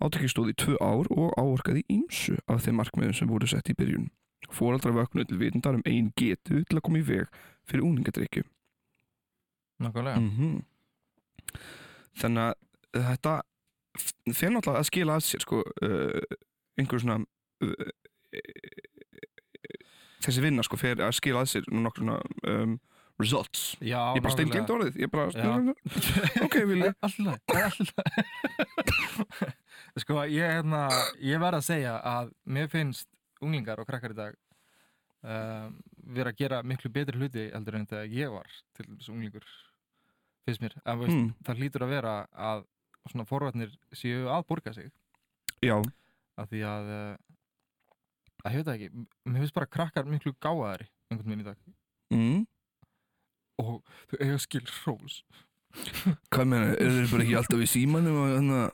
Átaki 0.00 0.30
stóð 0.30 0.52
í 0.52 0.56
tvö 0.60 0.78
ár 0.80 1.10
og 1.12 1.36
áorkaði 1.40 1.84
ímsu 1.92 2.38
af 2.48 2.64
þeim 2.64 2.80
markmiðum 2.80 3.16
sem 3.16 3.30
voru 3.30 3.48
sett 3.50 3.70
í 3.72 3.76
byrjun. 3.76 4.10
Fóraldra 4.50 4.92
vöknu 4.96 5.24
til 5.28 5.38
vitundar 5.40 5.76
um 5.76 5.84
einn 5.86 6.12
getu 6.16 6.64
til 6.64 6.78
að 6.78 6.84
koma 6.86 7.00
í 7.00 7.06
veg 7.06 7.28
fyrir 7.68 7.86
úlingadrykju. 7.86 8.44
Nákvæmlega. 9.80 10.20
Mm 10.20 10.60
Þannig 12.20 12.42
að 12.42 13.04
þetta 13.06 13.32
fer 13.98 14.52
náttúrulega 14.54 14.80
að 14.84 14.88
skila 14.90 15.16
að 15.18 15.26
sér 15.26 15.44
sko, 15.44 15.62
uh, 15.86 16.38
einhver 16.80 17.02
svona 17.02 17.18
uh, 17.20 17.90
þessi 20.24 20.44
vinna 20.44 20.64
sko 20.66 20.78
fer 20.80 21.00
að 21.02 21.16
skila 21.18 21.42
að 21.44 21.52
sér 21.54 21.68
nokkur 21.72 22.04
svona 22.04 22.18
um, 22.52 22.76
results 23.20 23.64
Já, 23.84 24.00
ég 24.16 24.22
bara 24.24 24.34
steingleimt 24.34 24.70
orðið 24.72 25.00
ég 25.02 25.10
bara, 25.12 25.28
Já. 25.34 25.74
ok, 26.46 26.56
vilja 26.70 26.92
Alltaf, 27.04 27.40
sko, 30.04 30.20
ég, 30.30 30.44
hérna, 30.60 30.86
ég 31.24 31.42
verð 31.42 31.60
að 31.60 31.66
segja 31.66 31.96
að 32.06 32.30
mér 32.44 32.70
finnst 32.72 33.08
unglingar 33.40 33.80
og 33.82 33.88
krakkar 33.88 34.14
í 34.14 34.18
dag 34.18 34.38
um, 35.24 35.76
vera 36.16 36.32
að 36.32 36.40
gera 36.40 36.62
miklu 36.66 36.92
betri 36.92 37.20
hluti 37.20 37.48
heldur 37.52 37.80
en 37.80 37.88
þegar 37.90 38.14
ég 38.16 38.32
var 38.32 38.48
til 38.76 38.86
þessu 38.94 39.14
unglingur 39.14 39.46
finnst 40.48 40.62
mér. 40.64 40.74
En, 40.84 40.98
veist, 41.02 41.12
Hmm. 41.14 41.32
Það 41.44 41.58
hlýtur 41.60 41.84
að 41.84 41.92
vera 41.92 42.14
að 42.32 42.62
svona 43.08 43.26
forvarnir 43.28 43.72
séu 43.96 44.28
að 44.30 44.46
borga 44.50 44.74
sig. 44.76 44.90
Já, 45.64 45.76
af 46.40 46.48
því 46.50 46.62
að 46.68 46.90
uh, 46.94 47.14
að 48.44 48.54
hefur 48.54 48.66
það 48.68 48.74
ekki, 48.76 49.04
mér 49.28 49.44
finnst 49.44 49.56
bara 49.56 49.70
krakkar 49.76 50.08
miklu 50.08 50.32
gáðari 50.40 50.88
einhvern 51.10 51.32
veginn 51.32 51.44
í 51.44 51.48
dag. 51.48 51.58
Mm. 52.10 52.40
og 53.60 53.82
þau 54.10 54.18
eiga 54.24 54.38
skil 54.42 54.66
hrós. 54.80 55.20
Hvað 56.32 56.46
meina, 56.50 56.70
eru 56.74 56.94
þeir 56.96 57.10
bara 57.12 57.26
ekki 57.26 57.36
alltaf 57.38 57.60
í 57.62 57.68
símanum 57.70 58.22
og 58.24 58.30
þannig 58.34 58.62
að 58.64 58.70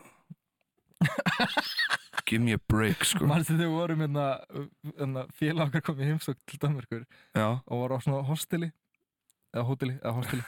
give 2.27 2.43
me 2.43 2.55
a 2.57 2.61
break 2.71 3.05
sko. 3.05 3.27
Manstu 3.29 3.55
þegar 3.55 3.69
við 3.69 3.75
vorum 3.77 4.05
hérna, 4.07 4.27
hérna 4.95 5.25
félag 5.37 5.69
okkar 5.69 5.85
komið 5.91 6.13
heimsók 6.13 6.39
til 6.49 6.61
Danmörkur 6.63 7.03
já, 7.05 7.49
og 7.61 7.83
voru 7.83 7.99
á 7.99 8.01
svona 8.03 8.23
hosteli 8.27 8.71
eða 9.53 9.67
hóteli, 9.69 9.99
eða 10.01 10.15
hosteli 10.17 10.47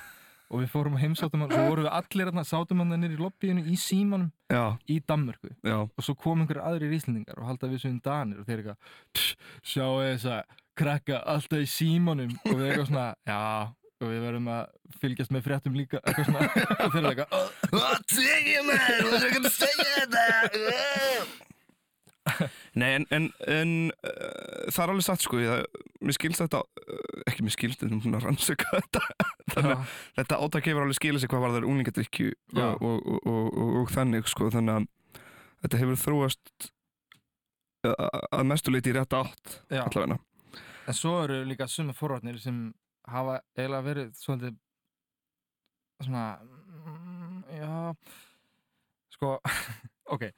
og 0.48 0.62
við 0.62 0.70
fórum 0.72 0.94
að 0.96 1.02
heimsóttum 1.04 1.42
hann 1.44 1.50
og 1.52 1.56
svo 1.58 1.64
vorum 1.68 1.84
við 1.88 1.96
allir 1.98 2.28
hérna, 2.30 2.44
sátum 2.48 2.80
hann 2.82 2.94
nýr 3.02 3.16
í 3.16 3.20
lobbyinu 3.20 3.64
í 3.68 3.76
símanum 3.80 4.30
já, 4.48 4.62
í 4.88 5.00
Danmörku 5.04 5.50
já 5.66 5.76
og 5.84 6.04
svo 6.06 6.14
kom 6.16 6.40
einhverju 6.44 6.64
aðrir 6.64 6.94
íslendingar 6.98 7.38
og 7.42 7.50
halda 7.50 7.68
við 7.72 7.82
sem 7.84 7.98
danir 8.04 8.40
og 8.40 8.46
þeir 8.48 8.62
eitthvað 8.62 8.78
"Tss, 9.12 9.36
sjáu 9.74 9.98
þess 10.04 10.24
að 10.32 10.42
krakka 10.78 11.20
alltaf 11.34 11.58
í 11.64 11.68
símanum 11.68 12.32
og 12.46 12.54
við 12.54 12.64
eitthvað 12.70 12.88
svona 12.92 13.08
já 13.28 13.40
og 13.98 14.06
við 14.12 14.20
verðum 14.22 14.48
að 14.54 14.64
fylgjast 15.02 15.32
með 15.34 15.42
fréttum 15.48 15.74
líka 15.74 15.98
eitthvað 16.06 16.28
svona 16.30 16.40
og 16.86 16.92
þeir 16.94 17.10
eitthvað 17.10 17.34
"Oh, 17.34 17.48
What 17.74 18.14
segir 18.14 18.62
maður? 18.68 19.04
Hvað 19.10 19.28
er 19.28 19.42
að 19.42 19.52
segja 19.58 19.90
þetta? 20.06 21.47
Nei, 22.80 22.88
en, 22.98 23.06
en, 23.14 23.28
en 23.46 23.74
uh, 23.92 24.68
það 24.72 24.82
er 24.84 24.92
alveg 24.92 25.06
satt 25.06 25.24
sko, 25.24 25.40
ég, 25.42 25.82
mér 26.04 26.16
skilst 26.16 26.42
þetta, 26.42 26.62
uh, 26.64 27.22
ekki 27.30 27.46
mér 27.46 27.54
skilst 27.54 27.84
þetta, 27.84 28.00
svona 28.04 28.22
rannsöka 28.24 28.70
þetta, 28.74 29.02
þannig 29.54 29.74
að 29.74 29.94
þetta 30.20 30.40
átak 30.46 30.70
hefur 30.70 30.86
alveg 30.86 30.98
skilið 31.00 31.24
sig 31.24 31.32
hvað 31.32 31.44
var 31.44 31.54
það 31.56 31.68
úlingadrykju 31.72 32.32
Já. 32.32 32.66
og, 32.74 32.96
og, 32.98 33.20
og, 33.28 33.60
og, 33.82 33.92
þannig 33.94 34.30
sko, 34.30 34.50
þannig 34.54 34.78
að 34.78 34.88
þetta 35.64 35.82
hefur 35.82 36.02
þróast 36.04 36.70
uh, 37.88 38.08
að 38.38 38.48
mestu 38.52 38.74
leiti 38.74 38.92
í 38.92 38.98
rétt 38.98 39.18
átt, 39.18 39.60
allavegna. 39.70 40.20
en 40.88 40.96
svo 40.96 41.18
eru 41.24 41.42
líka 41.48 41.68
suma 41.70 41.96
forvarnir 41.96 42.40
sem 42.42 42.68
hafa 43.08 43.40
eiginlega 43.56 43.86
verið 43.86 44.16
svolítið 44.20 44.58
svona 46.04 46.24
mm, 46.38 47.44
já 47.58 47.94
sko, 49.16 49.38
ok 50.14 50.28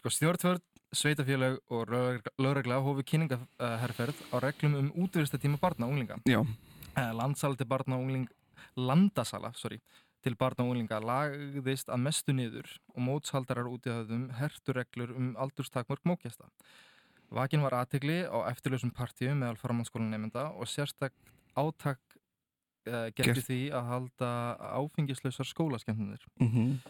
sko 0.00 0.12
stjórnvörð, 0.14 0.64
sveitafélag 0.92 1.58
og 1.70 1.92
lögregla 2.38 2.80
hófu 2.82 3.04
kynningaherferð 3.06 4.18
á 4.34 4.36
reglum 4.42 4.74
um 4.74 4.92
útvistatíma 5.04 5.60
barna 5.60 5.86
og 5.86 5.92
unglinga 5.94 6.18
Já, 6.26 6.42
Eh, 6.98 7.12
landsala 7.14 7.54
til 7.54 7.68
barna 7.70 7.96
og 7.96 8.02
ungling 8.02 8.28
landasala, 8.76 9.52
sorry, 9.54 9.78
til 10.24 10.34
barna 10.36 10.64
og 10.64 10.72
unglinga 10.72 10.98
lagðist 10.98 11.88
að 11.88 12.02
mestu 12.02 12.34
niður 12.34 12.68
og 12.94 13.02
mótshaldarar 13.06 13.68
út 13.70 13.86
í 13.86 13.94
höfðum 13.94 14.24
hertu 14.40 14.74
reglur 14.74 15.14
um 15.16 15.34
aldurstakmörk 15.38 16.02
mókjasta. 16.04 16.50
Vakin 17.30 17.62
var 17.62 17.78
aðtegli 17.78 18.24
á 18.26 18.50
eftirlausum 18.50 18.90
partíum 18.90 19.38
meðal 19.38 19.60
framhanskólan 19.60 20.10
nefnda 20.10 20.48
og 20.50 20.66
sérstak 20.66 21.14
átak 21.54 22.00
uh, 22.90 23.06
Gert. 23.14 23.44
því 23.46 23.70
að 23.70 23.86
halda 23.92 24.30
áfengislausar 24.82 25.46
skólaskemnir. 25.46 26.26
mm 26.40 26.80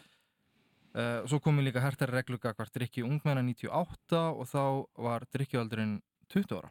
Uh, 0.91 1.21
svo 1.29 1.39
komu 1.39 1.61
líka 1.63 1.79
hertari 1.79 2.11
reglur 2.11 2.39
gagvart 2.43 2.73
drikki 2.75 3.03
ungmenna 3.07 3.39
98 3.47 4.17
og 4.35 4.47
þá 4.51 4.63
var 4.99 5.23
drikkjualdurinn 5.31 6.01
20 6.33 6.57
ára. 6.57 6.69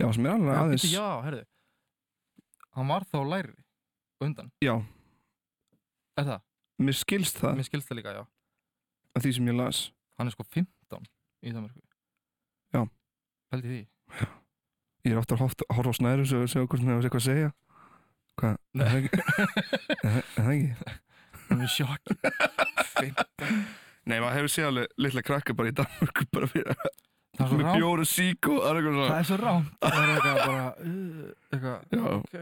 já, 0.00 0.06
sem 0.12 0.26
er 0.26 0.32
alveg 0.34 0.50
Já, 0.50 0.58
aðeins, 0.64 0.82
bíddu, 0.82 0.96
já, 0.96 1.22
herðu. 1.22 1.44
Hann 2.76 2.88
var 2.90 3.06
þá 3.06 3.18
læri 3.30 3.54
undan. 4.20 4.50
já, 4.64 4.74
Er 6.18 6.24
það? 6.24 6.40
mér 6.82 6.96
skilst 6.98 7.38
það 7.38 7.54
Mér 7.60 7.68
skilst 7.70 7.88
það 7.88 7.98
líka, 8.00 8.16
já. 8.18 8.24
að 9.14 9.22
því 9.22 9.32
sem 9.38 9.46
ég 9.52 9.56
las. 9.62 9.84
Hann 10.18 10.26
er 10.26 10.34
sko 10.34 10.44
15 10.44 11.06
í 11.46 11.52
Danmarku. 11.54 11.80
Já. 12.74 12.82
Pældi 13.52 13.68
því. 13.70 13.80
Ég 15.06 15.12
er 15.14 15.18
ofta 15.22 15.36
að 15.36 15.44
horfa- 15.70 15.70
á 15.70 15.92
snæru 15.94 16.26
og 16.26 16.48
segja 16.50 16.66
hvort 16.66 16.82
það 16.82 16.96
er 16.98 17.06
eitthvað 17.06 17.22
að 17.22 17.30
segja. 17.30 17.50
Hvað? 18.36 18.56
Er 18.76 18.88
það? 18.90 20.22
Er 20.36 20.50
ekki? 20.50 21.00
Hann 21.48 21.62
er 21.62 21.70
sjokk. 21.72 22.14
15. 22.96 23.66
Nei, 24.06 24.20
maður 24.22 24.36
hefur 24.38 24.52
séð 24.54 24.68
alveg 24.70 24.86
litla 25.02 25.22
krakka 25.26 25.54
bara 25.58 25.70
í 25.72 25.74
Danmörku 25.76 26.26
bara 26.34 26.48
fyrir 26.50 26.72
að 26.74 26.86
Það 27.36 27.42
er 27.44 27.50
svo 27.50 27.56
rámt. 27.60 27.76
bjór 27.76 28.00
og 28.00 28.08
sík 28.08 28.46
og 28.48 28.62
alveg 28.64 28.86
eitthvað 28.86 29.10
Það 29.10 29.10
svona. 29.10 29.18
er 29.18 29.26
svo 29.28 29.36
rámt. 29.42 29.72
Það 29.82 29.96
er 29.98 30.08
eitthvað 30.14 30.38
bara, 30.46 30.68
uh, 30.80 31.26
eitthvað, 31.52 31.78
Já, 31.92 32.04
ok. 32.16 32.34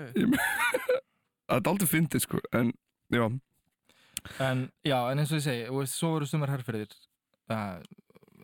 það 1.49 1.57
er 1.59 1.71
aldrei 1.73 1.89
fyndið 1.91 2.25
sko, 2.29 2.43
en 2.61 2.71
já, 3.17 3.25
En, 4.41 4.61
já, 4.89 4.97
en 5.13 5.19
eins 5.21 5.33
og 5.35 5.41
ég 5.41 5.45
segi, 5.45 5.65
og 5.69 5.81
veist, 5.83 5.97
svo 5.99 6.13
voru 6.15 6.29
sumar 6.31 6.49
herrferðir, 6.55 6.95
uh, 7.53 7.75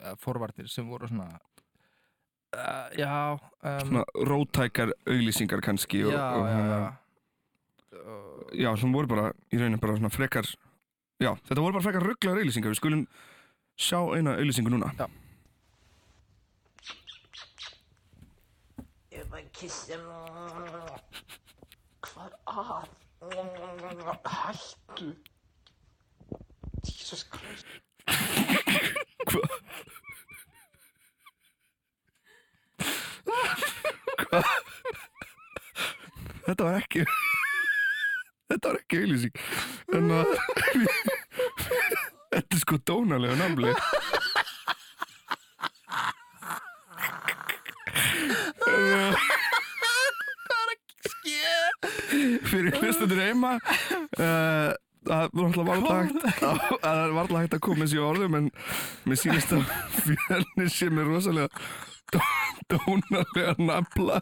uh, 0.03 0.11
forvartir 0.21 0.67
sem 0.69 0.85
voru 0.91 1.09
svona, 1.09 1.29
uh, 2.57 2.89
já, 2.99 3.15
um, 3.39 3.79
svona 3.87 4.03
rótækar 4.29 4.93
auglýsingar 5.07 5.63
kannski 5.65 6.03
og, 6.05 6.13
já, 6.13 6.27
og, 6.35 6.45
já, 6.45 6.57
hérna, 6.57 6.81
já 6.83 6.91
já, 8.55 8.71
sem 8.79 8.93
voru 8.95 9.11
bara 9.11 9.31
í 9.51 9.59
rauninni 9.59 9.81
bara 9.83 9.97
svona 9.97 10.13
frekar 10.15 10.47
já, 11.21 11.33
þetta 11.49 11.61
voru 11.63 11.75
bara 11.77 11.85
frekar 11.87 12.07
rugglaður 12.07 12.43
auðlýsingar 12.45 12.73
við 12.75 12.81
skulum 12.81 13.03
sjá 13.81 13.99
eina 14.15 14.37
auðlýsingu 14.39 14.73
núna 14.73 14.93
já. 14.99 15.07
Ég 19.11 19.25
er 19.25 19.29
bara 19.31 19.43
að 19.43 19.53
kissa 19.59 19.99
Hvað 22.01 22.33
að? 22.49 22.89
Hættu 24.25 25.11
Jesus 26.87 27.27
Christ 27.29 27.67
Hvað? 29.31 29.59
Hvað? 34.21 34.55
Þetta 36.47 36.65
var 36.65 36.81
ekki 36.81 37.05
Þetta 38.51 38.73
var 38.73 38.79
ekki 38.83 39.01
auðlýsing 39.05 39.35
En 39.99 40.11
að 40.21 40.35
Þetta 42.31 42.57
er 42.57 42.61
sko 42.63 42.79
dónalega 42.87 43.37
namli 43.41 43.73
Fyrir 52.51 53.21
heima 53.21 53.57
uh, 53.57 54.71
Það 55.01 55.31
var 55.33 55.47
alltaf 55.47 55.67
varla 55.67 55.95
hægt 56.03 56.25
að- 56.45 56.65
Það 56.83 56.99
er 57.05 57.15
varla 57.17 57.41
hægt 57.43 57.55
að 57.57 57.63
koma 57.67 57.87
þessi 57.87 58.01
orðum 58.05 58.35
En 58.41 58.49
mér 59.09 59.21
sýnist 59.21 59.55
að 59.57 59.63
fjörnir 60.05 60.69
sé 60.75 60.91
mér 60.93 61.09
rosalega 61.09 61.49
dó- 62.13 62.75
Dónalega 62.75 63.55
nafla 63.65 64.21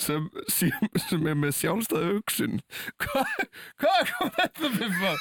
sem, 0.00 0.26
sem, 0.50 0.88
sem 1.04 1.26
er 1.30 1.36
með 1.38 1.52
sjálfstæðu 1.58 2.14
hugsun 2.16 2.54
Hvað 3.04 3.30
hva 3.82 3.94
kom 4.10 4.32
þetta 4.38 4.70
Bibba? 4.76 5.12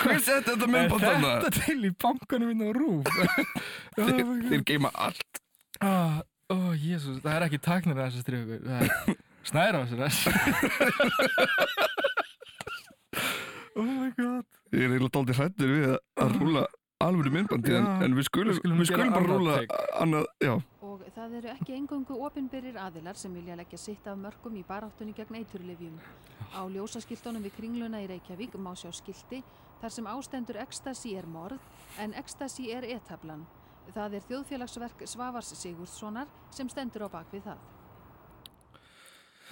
Hver 0.00 0.20
sett 0.22 0.46
þetta 0.48 0.66
Er 0.66 0.72
myndband 0.76 1.04
þarna? 1.04 1.32
þetta 1.44 1.50
til 1.66 1.78
í 1.88 1.92
bankanum 2.06 2.48
minn 2.52 2.64
á 2.64 2.70
rúf? 2.76 3.04
Þeir, 3.98 4.24
þeir 4.50 4.62
geima 4.72 4.90
allt 4.94 5.42
Ó, 5.82 5.92
ó, 6.54 6.56
jésús, 6.80 7.20
það 7.24 7.34
er 7.34 7.46
ekki 7.50 7.60
taknir 7.66 7.98
að 7.98 8.06
þessu 8.08 8.20
stryku 8.24 8.56
Það 8.64 8.80
er 8.80 8.90
snæra 9.50 9.76
á 9.78 9.84
þessu 9.90 10.30
Oh 13.76 13.84
my 13.84 14.10
god 14.16 14.46
Ég 14.72 14.82
er 14.82 14.90
eiginlega 14.96 15.12
dálítið 15.14 15.38
hrættur 15.40 15.70
við 15.72 15.84
að, 15.92 16.30
rúla 16.40 16.62
alvöru 17.04 17.30
myndbandi 17.34 17.74
en, 17.76 17.86
en 18.06 18.14
við 18.16 18.24
skulum, 18.26 18.54
við 18.54 18.58
skulum 18.62 18.78
við 18.80 18.88
skulum 18.88 19.12
bara 19.12 19.28
rúla 19.28 19.56
annað, 20.00 20.24
já, 20.42 20.54
Og 20.96 21.02
það 21.12 21.34
eru 21.36 21.48
ekki 21.52 21.74
engungu 21.76 22.16
opinberir 22.24 22.78
aðilar 22.80 23.18
sem 23.20 23.34
vilja 23.36 23.56
leggja 23.58 23.76
sitt 23.76 24.06
af 24.08 24.16
mörgum 24.16 24.54
í 24.56 24.62
baráttunni 24.64 25.12
gegn 25.12 25.36
eiturlifjum. 25.36 25.98
Á 26.56 26.64
ljósaskiltunum 26.72 27.44
við 27.44 27.52
kringluna 27.58 28.00
í 28.00 28.08
Reykjavík 28.08 28.56
má 28.56 28.70
sjá 28.72 28.88
skilti 28.96 29.42
þar 29.82 29.92
sem 29.92 30.08
ástendur 30.08 30.56
ekstasi 30.62 31.12
er 31.20 31.28
morð 31.28 31.60
en 32.00 32.16
ekstasi 32.16 32.70
er 32.72 32.88
etablan. 32.96 33.44
Það 33.92 34.16
er 34.16 34.28
þjóðfélagsverk 34.30 35.04
Svavars 35.04 35.52
Sigurðssonar 35.60 36.32
sem 36.54 36.72
stendur 36.72 37.04
á 37.04 37.08
bakvið 37.12 37.50
það. 37.50 37.60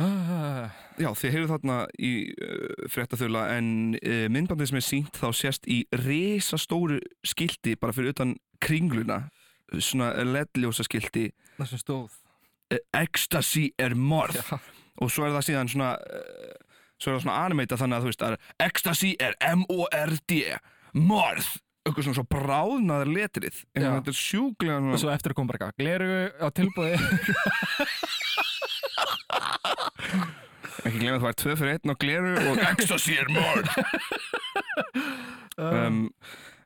Ah, 0.00 0.72
já 0.98 1.12
þið 1.12 1.36
heyrðu 1.36 1.52
þarna 1.52 1.78
í 2.02 2.14
uh, 2.32 2.88
fréttaþula 2.90 3.44
en 3.58 3.68
uh, 4.00 4.24
myndbandið 4.32 4.72
sem 4.72 4.80
er 4.80 4.88
sínt 4.88 5.20
þá 5.20 5.28
sést 5.36 5.68
í 5.70 5.84
risastóru 6.00 7.02
skilti 7.22 7.76
bara 7.76 7.94
fyrir 7.94 8.16
utan 8.16 8.32
kringluna 8.64 9.26
svona 9.80 10.12
ledljósa 10.26 10.84
skilti 10.86 11.28
Það 11.58 11.68
sem 11.70 11.78
stóð. 11.82 12.10
Ecstasy 12.94 13.68
er 13.78 13.94
morð. 13.94 14.36
Já. 14.40 14.58
og 15.02 15.10
svo 15.10 15.24
er 15.26 15.34
það 15.36 15.44
síðan 15.48 15.68
svona 15.70 15.90
uh, 15.98 16.54
svo 16.98 17.10
er 17.10 17.16
það 17.18 17.22
svona 17.26 17.36
animata 17.46 17.78
þannig 17.78 17.96
að 17.96 18.02
þú 18.02 18.10
veist 18.10 18.24
að 18.26 18.34
Ecstasy 18.66 19.10
er 19.22 19.32
M-O-R-D 19.52 20.40
morð. 20.98 21.48
Eitthvað 21.84 22.06
svona 22.06 22.18
svo 22.18 22.26
bráðnaður 22.32 23.08
letrið. 23.12 23.56
En 23.76 23.84
þetta 23.84 24.10
er 24.14 24.18
sjúklega 24.18 24.78
Og 24.94 25.00
svo 25.02 25.10
eftir 25.12 25.34
að 25.34 25.38
koma 25.38 25.52
bara 25.52 25.68
eitthvað 25.68 25.78
Gleru 25.84 26.10
á 26.40 26.48
tilbúði 26.56 26.94
ekki 30.84 30.98
glemja 31.00 31.18
það 31.18 31.24
var 31.26 31.36
tvö 31.40 31.54
fyrir 31.58 31.76
einn 31.78 31.92
og 31.92 31.98
gleru 32.02 32.32
og 32.50 32.58
Ecstasy 32.70 33.14
er 33.20 33.30
morð. 33.32 33.68
Um, 35.54 36.10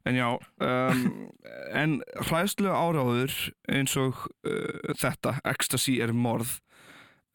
en 0.07 0.15
já 0.19 0.29
um, 0.35 1.03
en 1.83 1.99
hræðslu 2.29 2.71
áráður 2.71 3.35
eins 3.69 3.97
og 4.01 4.25
uh, 4.47 4.95
þetta 4.99 5.39
Ecstasy 5.49 5.99
er 6.05 6.13
morð 6.15 6.59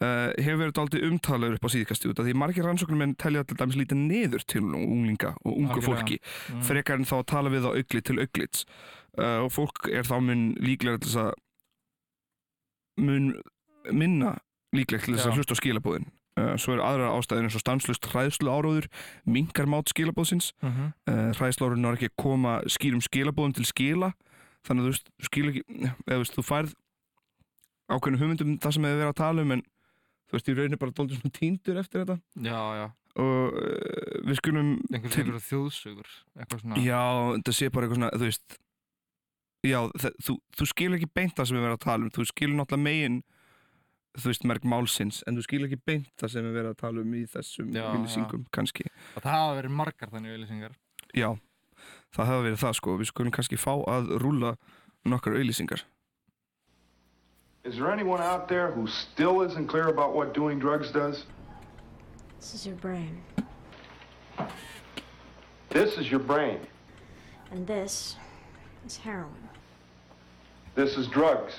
uh, 0.04 0.32
hefur 0.39 0.62
verið 0.63 0.76
dálítið 0.80 1.08
umtalaður 1.10 1.60
upp 1.60 1.67
á 1.67 1.73
síðkasti 1.76 2.12
út 2.12 2.21
af 2.23 2.28
því 2.28 2.36
margir 2.39 2.67
rannsóknum 2.67 3.04
en 3.06 3.15
telja 3.19 3.43
til 3.47 3.60
dæmis 3.60 3.80
lítið 3.80 4.02
niður 4.08 4.47
til 4.47 4.63
unglinga 4.63 5.36
og 5.43 5.52
ungu 5.54 5.78
Algjörlega. 5.78 5.88
fólki 5.89 6.19
Mm. 6.54 6.63
frekar 6.67 6.99
en 6.99 7.08
þá 7.08 7.15
að 7.19 7.30
tala 7.34 7.49
við 7.54 7.67
á 7.67 7.71
auglit 7.73 8.06
til 8.06 8.19
auglits 8.19 8.65
uh, 9.17 9.39
og 9.45 9.52
fólk 9.54 9.88
er 9.91 10.08
þá 10.08 10.17
mun 10.21 10.43
líklega 10.60 10.99
til 11.04 11.12
þess 11.12 11.21
að 11.28 11.34
mun 13.04 13.30
minna 13.91 14.38
líklegt 14.76 15.06
til 15.08 15.15
þess 15.15 15.28
að 15.30 15.39
hlusta 15.39 15.56
á 15.58 15.62
skilabóðin 15.62 16.10
svo 16.58 16.74
eru 16.74 16.82
aðrar 16.86 17.13
ástæður 17.17 17.43
eins 17.46 17.56
og 17.60 17.62
stanslust 17.62 18.08
hræðslu 18.10 18.50
áróður 18.50 18.88
minkar 19.30 19.67
mát 19.69 19.86
skilabóðsins 19.91 20.52
Mhm. 20.63 20.93
uh, 21.08 21.32
hræðslu 21.38 21.67
áróðurinn 21.67 21.86
er 21.91 21.98
ekki 22.00 22.10
að 22.10 22.15
koma 22.24 22.54
skýrum 22.65 23.04
skilabóðum 23.06 23.54
til 23.60 23.65
skila. 23.69 24.13
Þannig 24.65 24.88
að 24.88 24.89
þú 24.89 25.28
skil 25.28 25.46
ekki 25.52 25.63
eða 26.08 26.24
þú 26.24 26.34
þú 26.39 26.43
færð 26.48 26.74
ákveðinu 27.91 28.19
hugmyndum 28.22 28.52
um 28.54 28.58
það 28.63 28.74
sem 28.78 28.84
hefur 28.88 29.00
verið 29.04 29.12
að 29.13 29.19
tala 29.22 29.41
um 29.43 29.52
en 29.58 29.62
þú 29.63 30.38
veist, 30.38 30.50
í 30.50 30.56
rauninni 30.58 30.80
bara 30.82 30.91
dóldur 30.98 31.19
svona 31.19 31.34
tíndur 31.38 31.80
eftir 31.84 32.04
þetta. 32.06 32.15
Já, 32.41 32.60
já. 32.80 32.86
Og 33.13 33.54
uh, 33.54 34.22
við 34.26 34.38
skulum 34.39 34.69
Einhvers 34.89 35.13
Til- 35.13 35.22
einhverju 35.28 35.43
þjóðsugur 35.46 36.08
Eitthvað 36.39 36.62
svona. 36.63 36.80
Já, 36.82 37.02
þetta 37.38 37.54
sé 37.54 37.67
bara 37.69 37.86
eitthvað 37.86 38.00
svona, 38.00 38.10
þú 38.17 38.26
veist 38.32 38.56
Já, 39.63 39.80
þe- 40.02 40.15
þú, 40.26 40.34
þú 40.58 40.65
skilur 40.72 40.98
ekki 40.98 41.12
beint 41.15 41.36
það 41.38 41.46
sem 41.48 41.56
við 41.60 41.62
verðum 41.63 41.78
að 41.78 41.84
tala 41.86 42.04
um. 42.04 42.10
Þú 42.12 42.26
skilur 42.32 42.56
náttúrulega 42.58 42.84
megin 42.88 43.19
þú 44.17 44.30
veist, 44.30 44.45
merk 44.49 44.67
málsins 44.67 45.21
en 45.28 45.38
þú 45.38 45.45
skilur 45.47 45.69
ekki 45.69 45.82
beint 45.86 46.12
það 46.21 46.34
sem 46.36 46.45
við 46.47 46.58
verðum 46.60 46.76
að 46.76 46.82
tala 46.84 47.02
um 47.02 47.15
í 47.17 47.23
þessum 47.32 47.71
viljusingum, 47.73 48.45
kannski 48.54 48.86
Og 49.15 49.23
það 49.23 49.32
hafa 49.34 49.56
verið 49.62 49.76
margar 49.80 50.13
þannig 50.13 50.36
auðlýsingar 50.36 50.78
Já, 51.13 51.30
það 52.13 52.30
hefur 52.32 52.45
verið 52.47 52.62
það 52.63 52.78
sko 52.80 52.97
Við 53.02 53.10
skulum 53.10 53.34
kannski 53.34 53.60
fá 53.62 53.73
að 53.89 54.13
rúlla 54.21 54.56
nokkar 55.10 55.38
auðlýsingar 55.39 55.86
Is 57.63 57.78
there 57.78 57.89
anyone 57.91 58.21
out 58.21 58.49
there 58.49 58.71
who 58.71 58.88
still 58.88 59.41
isn't 59.41 59.67
clear 59.67 59.88
about 59.88 60.13
what 60.13 60.34
doing 60.34 60.60
drugs 60.60 60.91
does? 60.91 61.23
This 62.38 62.54
is 62.56 62.65
your 62.65 62.76
brain. 62.76 63.21
This 65.69 65.97
is 65.97 66.12
your 66.12 66.19
brain. 66.19 66.60
And 67.52 67.65
this 67.65 68.17
is 68.86 68.97
heroin. 68.97 69.47
This 70.76 70.97
is 70.97 71.08
drugs. 71.08 71.54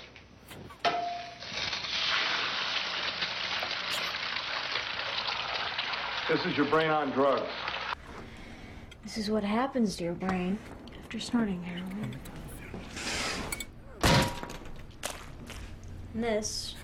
This 6.27 6.47
is 6.47 6.57
your 6.57 6.65
brain 6.67 6.89
on 6.89 7.11
drugs. 7.11 7.51
This 9.03 9.19
is 9.19 9.31
what 9.31 9.45
happens 9.45 9.95
to 9.97 10.05
your 10.05 10.15
brain 10.15 10.59
after 10.99 11.21
snorting 11.21 11.63
heroin. 11.63 12.17
And 16.15 16.25
this 16.25 16.77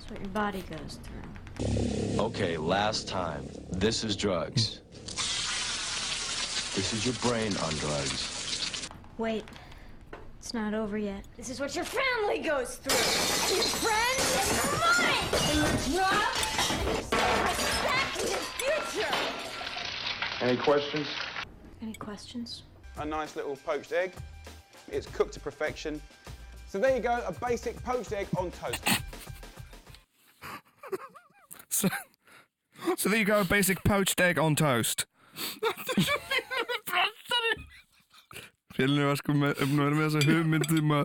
is 0.00 0.10
what 0.10 0.20
your 0.20 0.30
body 0.30 0.62
goes 0.62 0.98
through. 1.04 2.18
Okay, 2.20 2.56
last 2.56 3.06
time. 3.06 3.48
This 3.70 4.02
is 4.02 4.16
drugs. 4.16 4.80
This 6.74 6.92
is 6.92 7.06
your 7.06 7.14
brain 7.30 7.56
on 7.58 7.72
drugs. 7.74 8.88
Wait, 9.16 9.44
it's 10.40 10.52
not 10.52 10.74
over 10.74 10.98
yet. 10.98 11.24
This 11.36 11.50
is 11.50 11.60
what 11.60 11.76
your 11.76 11.84
family 11.84 12.40
goes 12.40 12.76
through. 12.76 12.96
And 13.46 13.56
your 13.56 13.64
friends 13.78 14.26
and 14.64 14.80
mine. 14.80 15.76
And 15.84 15.94
your 15.94 16.02
job. 16.02 17.17
Any 20.48 20.56
questions? 20.56 21.06
Any 21.82 21.94
questions? 21.94 22.62
a 22.98 23.04
nice 23.04 23.36
little 23.36 23.56
poached 23.56 23.92
egg. 23.92 24.12
It's 24.90 25.06
cooked 25.06 25.34
to 25.34 25.40
perfection. 25.40 26.00
So 26.68 26.78
there 26.78 26.94
you 26.96 27.02
go, 27.02 27.22
a 27.26 27.32
basic 27.32 27.82
poached 27.82 28.12
egg 28.12 28.28
on 28.36 28.50
toast. 28.50 28.82
So, 31.70 31.88
so 32.96 33.08
there 33.08 33.20
you 33.20 33.24
go, 33.24 33.40
a 33.40 33.44
basic 33.44 33.78
poached 33.84 34.20
egg 34.20 34.36
on 34.36 34.56
toast 34.56 35.04
Fjölnir 38.74 39.06
var 39.06 39.20
sko 39.20 39.36
með, 39.38 39.60
um 39.62 39.76
að 39.76 39.84
vera 39.84 39.98
með 39.98 40.08
þessa 40.08 40.24
hugmyndum 40.26 40.94
að 40.96 41.04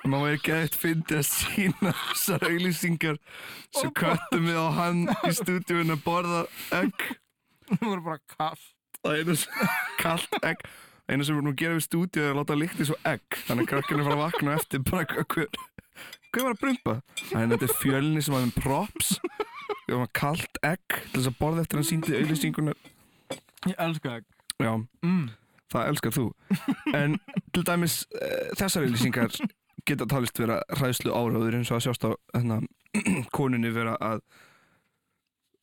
að 0.00 0.08
maður 0.10 0.26
væri 0.26 0.40
gætt 0.48 0.78
fyndi 0.80 1.20
að 1.20 1.28
sína 1.28 1.92
þessar 2.00 2.48
auglýsingar 2.48 3.20
svo 3.68 3.92
köttum 4.00 4.48
við 4.48 4.58
á 4.58 4.66
hann 4.80 5.04
í 5.28 5.32
stúdíun 5.38 5.94
að 5.94 6.02
borða 6.08 6.42
egg 6.80 7.06
Það 7.76 7.86
voru 7.86 8.04
bara 8.06 8.20
kall 8.36 8.64
það 9.06 9.20
einu 9.20 9.36
sem 9.38 9.72
kallt 10.00 10.36
egg. 10.42 10.66
Einu 11.06 11.22
sem 11.26 11.36
við 11.36 11.40
erum 11.40 11.52
að 11.52 11.60
gera 11.60 11.76
við 11.76 11.84
stúdíu 11.86 12.22
er 12.24 12.32
að 12.32 12.40
láta 12.40 12.58
líkti 12.58 12.86
svo 12.88 12.96
egg 13.06 13.38
þannig 13.46 13.66
að 13.66 13.70
krakkinu 13.72 14.06
fara 14.06 14.16
að 14.16 14.22
vakna 14.24 14.56
eftir 14.58 14.82
bara 14.88 15.06
hvað 15.12 15.26
hver, 15.34 15.60
hver 16.34 16.46
var 16.46 16.56
að 16.56 16.62
brumpa? 16.64 16.94
Þannig 17.28 17.44
að 17.44 17.52
þetta 17.54 17.68
er 17.68 17.76
fjölni 17.82 18.24
sem 18.26 18.34
var 18.34 18.46
með 18.46 18.56
props. 18.64 19.12
Við 19.86 19.94
varum 19.94 20.06
að 20.08 20.14
kallt 20.18 20.60
egg 20.66 20.96
til 20.96 21.20
þess 21.20 21.30
að 21.30 21.38
borða 21.38 21.62
eftir 21.62 21.78
hann 21.78 21.86
síndi 21.86 22.16
auðlýsinguna 22.18 22.74
Ég 23.66 23.78
elska 23.82 24.16
það 24.16 24.66
já, 24.66 24.72
mm. 25.02 25.22
það 25.74 25.92
elskar 25.92 26.14
þú. 26.14 26.26
En 26.94 27.16
til 27.54 27.64
dæmis 27.66 27.96
uh, 28.14 28.50
þessar 28.58 28.86
auðlýsingar 28.86 29.38
geta 29.86 30.08
talist 30.10 30.38
vera 30.38 30.60
hræðslu 30.74 31.14
áráður 31.14 31.58
eins 31.58 31.70
og 31.70 31.78
að 31.78 31.86
sjást 31.86 32.06
á 32.06 32.10
hérna, 32.34 32.60
konunni 33.36 33.72
vera 33.74 33.96
að 34.02 34.22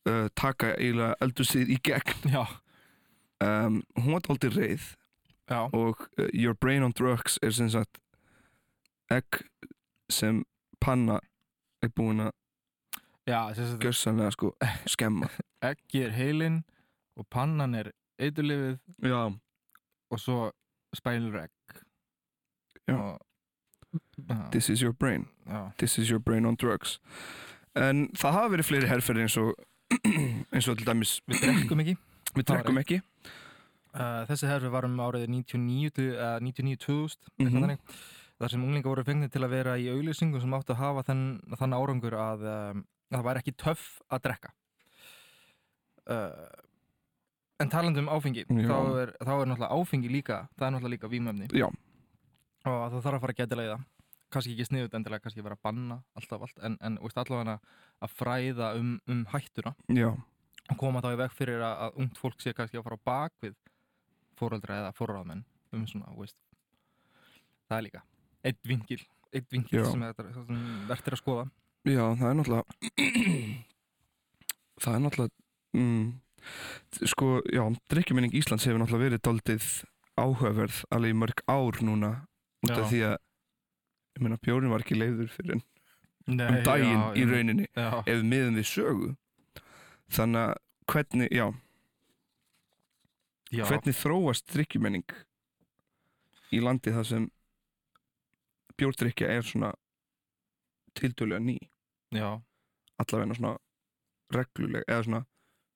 uh, 0.08 0.28
taka 0.36 0.74
eiginlega 0.76 1.16
eldursið 1.24 1.72
í 1.74 1.78
gegn. 1.84 2.36
Um, 3.44 3.82
hún 3.98 4.14
var 4.14 4.24
dálítið 4.24 4.58
reið 4.60 4.86
já, 5.50 5.60
og 5.66 6.06
uh, 6.18 6.28
Your 6.32 6.54
Brain 6.54 6.82
on 6.86 6.94
Drugs 6.96 7.38
er 7.42 7.50
sem 7.56 7.68
sagt 7.72 8.00
egg 9.12 9.42
sem 10.12 10.44
panna 10.80 11.18
er 11.82 11.90
búin 11.92 12.24
að 12.24 12.32
gjörsanlega 13.80 14.32
sko 14.36 14.52
skemma. 14.90 15.28
Ekki 15.70 16.04
er 16.06 16.14
heilin 16.16 16.62
og 17.16 17.28
pannan 17.30 17.74
er 17.74 17.92
eiturlifið 18.20 18.78
og 20.12 20.20
svo 20.20 20.50
spælur 20.94 21.40
egg. 21.44 21.80
Og, 22.92 23.18
this 24.52 24.68
is 24.68 24.82
your 24.82 24.92
brain. 24.92 25.28
Já, 25.46 25.70
This 25.78 25.98
is 25.98 26.10
your 26.10 26.18
brain 26.20 26.46
on 26.46 26.56
drugs. 26.56 27.00
En 27.76 28.08
það 28.14 28.32
hafa 28.32 28.50
verið 28.52 28.68
fleiri 28.68 28.90
herferðir 28.90 29.26
eins 29.26 29.36
og 29.40 29.54
eins 30.54 30.68
og 30.68 30.78
til 30.78 30.88
dæmis 30.88 31.18
við 31.30 31.44
drekkum 31.44 31.84
ekki. 31.84 31.96
Við 32.34 32.46
drekkum 32.50 32.80
ekki. 32.82 33.00
Uh, 33.94 34.24
þessi 34.26 34.50
herfi 34.50 34.72
var 34.74 34.88
um 34.88 34.98
árið 35.04 35.28
99 35.30 35.94
til, 35.94 36.10
uh, 36.18 36.40
99-2000 36.42 37.30
mm. 37.38 37.46
-hmm. 37.46 37.78
þar 38.42 38.50
sem 38.50 38.64
unglingar 38.64 38.90
voru 38.90 39.04
fengnir 39.04 39.30
til 39.30 39.44
að 39.44 39.54
vera 39.54 39.76
í 39.78 39.86
auglýsingum 39.92 40.40
sem 40.40 40.54
áttu 40.54 40.74
að 40.74 40.82
hafa 40.82 41.02
þann, 41.06 41.40
þann 41.58 41.76
árangur 41.78 42.14
að, 42.18 42.42
um, 42.42 42.84
að 43.10 43.18
það 43.18 43.24
væri 43.28 43.38
ekki 43.38 43.56
töff 43.56 44.00
að 44.10 44.22
drekka. 44.26 44.50
Uh, 46.10 46.64
en 47.62 47.70
talandi 47.70 48.02
um 48.02 48.10
áfengi 48.12 48.44
þá 48.48 48.76
er, 49.00 49.12
þá 49.22 49.32
er 49.34 49.48
náttúrulega 49.48 49.74
áfengi 49.78 50.10
líka 50.10 50.38
það 50.58 50.66
er 50.66 50.72
náttúrulega 50.74 50.94
líka 50.94 51.10
vímöfni 51.12 51.48
Já, 51.54 51.66
og 52.66 52.80
það 52.92 52.98
þarf 52.98 53.16
að 53.18 53.22
fara 53.24 53.34
að 53.34 53.40
geta 53.40 53.58
leiða 53.60 53.78
kannski 54.32 54.54
ekki 54.54 54.68
sniðut 54.68 54.94
endilega, 54.96 55.24
kannski 55.24 55.44
vera 55.44 55.58
að 55.58 55.64
banna 55.66 55.98
alltaf 56.18 56.46
allt, 56.46 56.62
en, 56.66 56.78
en 56.84 56.96
veist, 57.02 57.18
allavega 57.20 57.58
að 58.04 58.14
fræða 58.14 58.70
um, 58.78 58.94
um 59.10 59.26
hættuna. 59.32 59.74
Já, 59.92 60.10
og 60.70 60.80
koma 60.80 61.02
þá 61.04 61.10
í 61.12 61.20
veg 61.20 61.36
fyrir 61.36 61.60
að, 61.64 61.76
að 61.86 62.00
ungt 62.04 62.20
fólk 62.20 62.40
sé 62.42 62.54
kannski 62.56 62.80
að 62.80 62.86
fara 62.86 62.98
á 63.00 63.06
bak 63.10 63.36
við 63.44 63.58
fóröldra 64.38 64.80
eða 64.80 64.94
fórráðmenn 64.96 65.44
um 65.74 65.84
svona, 65.90 66.14
veist. 66.16 66.38
Það 67.68 67.78
er 67.78 67.86
líka 67.88 68.04
eitt 68.44 68.60
vingil, 68.68 69.00
eitt 69.32 69.46
vingil 69.52 69.84
sem, 69.88 70.02
verður 70.04 71.16
að 71.16 71.20
skoða. 71.20 71.46
Já, 71.84 72.04
það 72.16 72.28
er 72.28 72.36
náttúrulega 72.38 72.64
það 74.84 74.94
er 74.94 75.02
náttúrulega 75.04 75.80
mm, 75.80 76.06
sko, 77.12 77.30
já, 77.52 77.64
drikkjumenning 77.92 78.36
Íslands 78.36 78.66
hefur 78.68 78.80
náttúrulega 78.80 79.10
verið 79.10 79.24
daldið 79.28 79.68
áhugaverð 80.14 80.80
alveg 80.94 81.14
í 81.14 81.18
mörg 81.18 81.44
ár 81.50 81.80
núna 81.84 82.12
út 82.64 82.74
af 82.76 82.88
því 82.92 83.02
að 83.10 83.16
ég 84.14 84.22
meina 84.22 84.38
bjórin 84.42 84.70
var 84.72 84.84
ekki 84.84 84.96
leiður 84.98 85.30
fyrir 85.32 85.56
en 85.58 85.64
Nei, 86.26 86.46
um 86.48 86.62
daginn 86.64 87.00
já, 87.02 87.08
í 87.20 87.24
rauninni 87.28 87.66
já, 87.68 87.88
ef 88.08 88.22
miðum 88.24 88.56
við 88.56 88.68
sögu. 88.70 89.08
Þannig 90.14 90.40
að 90.40 90.54
hvernig, 90.92 91.34
já, 91.34 91.46
hvernig 93.52 93.98
þróast 93.98 94.46
drikkjumenning 94.54 95.16
í 96.54 96.62
landi 96.64 96.94
þar 96.94 97.08
sem 97.10 97.26
bjórdrykja 98.80 99.28
er 99.36 99.44
svona 99.44 99.74
tildulega 100.96 101.44
ný? 101.44 101.58
Já, 102.14 102.40
allavega 103.02 103.36
svona 103.36 103.56
regluleg 104.32 104.88
eða 104.88 105.04
svona 105.04 105.24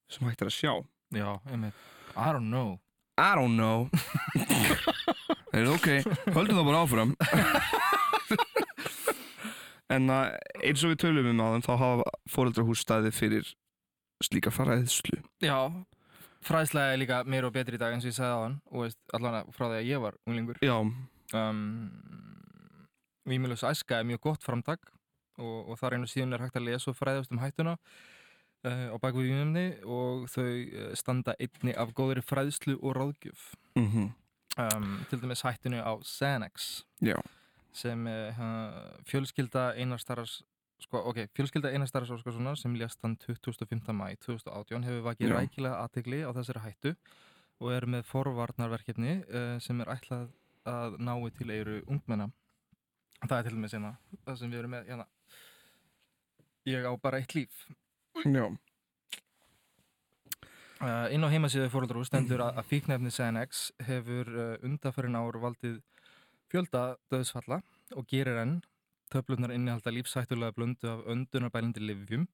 sem 0.08 0.28
hægt 0.30 0.42
er 0.46 0.48
að 0.48 0.56
sjá. 0.56 0.72
Já, 1.12 1.30
einmitt. 1.50 1.86
I 2.16 2.32
don't 2.32 2.48
know. 2.48 2.78
I 3.18 3.34
don't 3.36 3.58
know. 3.58 3.90
Það 5.48 5.60
er 5.62 5.68
ok, 5.72 5.86
höldum 6.36 6.58
það 6.58 6.66
bara 6.68 6.80
áfram 6.84 7.12
En 9.92 10.10
að 10.12 10.34
eins 10.60 10.82
og 10.84 10.92
við 10.92 11.00
tölum 11.04 11.30
um 11.32 11.44
áðan 11.44 11.64
þá 11.64 11.72
hafa 11.80 12.10
fóreldrahús 12.28 12.82
staðið 12.84 13.14
fyrir 13.16 13.54
slíka 14.24 14.52
faraðislu 14.52 15.22
Já, 15.44 15.70
fræðslega 16.44 16.92
er 16.92 17.00
líka 17.00 17.22
meira 17.24 17.48
og 17.48 17.54
betri 17.54 17.78
í 17.78 17.80
dag 17.80 17.94
eins 17.94 18.04
og 18.04 18.12
ég 18.12 18.18
sagði 18.18 18.36
á 18.36 18.44
hann 18.44 18.58
og 18.68 19.16
allan 19.16 19.50
frá 19.54 19.66
því 19.68 19.78
að 19.78 19.88
ég 19.88 20.04
var 20.04 20.20
unglingur. 20.28 20.60
Já, 20.64 20.76
um, 21.40 21.64
Vímilus 23.28 23.64
æska 23.64 24.00
er 24.00 24.08
mjög 24.08 24.22
gott 24.28 24.44
framtak 24.44 24.92
og, 25.38 25.70
og 25.70 25.80
þar 25.80 25.98
einu 25.98 26.08
síðan 26.10 26.36
er 26.36 26.46
hægt 26.46 26.58
að 26.58 26.68
lesa 26.68 26.92
og 26.92 26.98
fræðast 26.98 27.32
um 27.32 27.42
hættuna 27.42 27.76
uh, 27.78 28.86
á 28.92 28.96
bakvið 29.00 29.30
vímumni 29.30 29.66
og 29.84 30.28
þau 30.32 30.46
uh, 30.48 30.94
standa 30.98 31.36
einni 31.38 31.76
af 31.76 31.92
góðri 31.96 32.24
fræðslu 32.24 32.78
og 32.80 32.96
ráðgjöf. 32.98 33.52
Mm 33.78 34.10
um, 34.58 35.06
til 35.10 35.22
dæmis 35.22 35.42
hættunu 35.42 35.80
á 35.80 35.92
Xanax. 36.02 36.84
Já, 37.02 37.18
sem 37.76 38.06
uh, 38.06 38.38
fjölskylda 39.08 39.72
einarstaras 39.78 40.40
sko, 40.82 41.00
ok, 41.10 41.24
fjölskylda 41.34 41.72
einarstaras 41.74 42.10
Óskarssonar 42.14 42.58
sem 42.58 42.74
lést 42.78 43.02
hann 43.02 43.16
25. 43.24 43.92
mæ 43.92 44.14
2018 44.24 44.86
hefur 44.86 45.04
vakið 45.08 45.34
rækilega 45.34 45.80
aðtegli 45.82 46.22
á 46.22 46.30
þessari 46.36 46.64
hættu 46.64 46.94
og 47.58 47.72
er 47.74 47.88
með 47.90 48.06
forvarnarverkefni 48.06 49.18
uh, 49.26 49.56
sem 49.62 49.80
er 49.82 49.90
ætlað 49.96 50.30
að 50.68 50.98
nái 51.00 51.30
til 51.32 51.50
eiru 51.50 51.80
ungmenna. 51.88 52.28
Það 53.24 53.38
er 53.38 53.46
til 53.46 53.54
dæmis 53.56 53.74
hérna 53.74 53.92
það 54.24 54.40
sem 54.40 54.50
við 54.52 54.62
erum 54.62 54.74
með 54.76 54.90
hérna 54.92 55.06
ég 56.68 56.86
á 56.86 56.92
bara 57.00 57.18
eitt 57.22 57.34
líf. 57.34 57.66
Uh, 60.78 61.08
inn 61.10 61.24
á 61.26 61.32
heimasíðu 61.32 61.72
fóröldrú 61.72 62.04
stendur 62.06 62.44
að, 62.44 62.60
að 62.60 62.68
fíknefni 62.70 63.10
Xanax 63.10 63.70
hefur 63.88 64.30
undanfærin 64.62 65.18
ár 65.18 65.40
valdið 65.42 65.80
fjölda 66.52 66.82
döðsfalla 67.12 67.60
og 67.96 68.06
gerir 68.10 68.40
enn 68.42 68.58
töflunar 69.12 69.52
innihalda 69.54 69.92
lífsættulega 69.94 70.54
blöndu 70.56 70.90
af 70.90 71.06
öndunarbælindi 71.08 71.80
livjum 71.84 72.26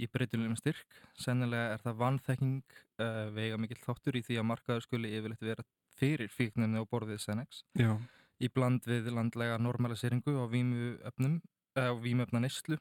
í 0.00 0.08
breytulegum 0.08 0.56
styrk. 0.58 0.86
Sennilega 1.18 1.74
er 1.74 1.82
það 1.82 1.98
vanþekking 2.04 2.60
uh, 3.02 3.26
veiga 3.36 3.58
mikill 3.60 3.80
þáttur 3.82 4.18
í 4.20 4.24
því 4.26 4.38
að 4.40 4.48
markaður 4.52 4.86
skuli 4.86 5.12
yfirleitt 5.18 5.44
vera 5.44 5.66
fyrir 6.00 6.32
fíknefni 6.32 6.80
á 6.80 6.84
borðið 6.88 7.20
Xanax 7.26 7.64
já, 7.76 7.92
í 8.40 8.48
bland 8.48 8.86
við 8.88 9.10
landlega 9.12 9.58
normaliseringu 9.60 10.38
á 10.40 10.44
vímuefnum, 10.48 11.40
uh, 11.76 11.92
vímuefna 12.00 12.40
neyslu, 12.46 12.80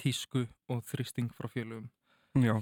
tísku 0.00 0.46
og 0.72 0.84
þrýsting 0.88 1.30
frá 1.36 1.50
fjölugum. 1.52 1.90
já, 2.38 2.56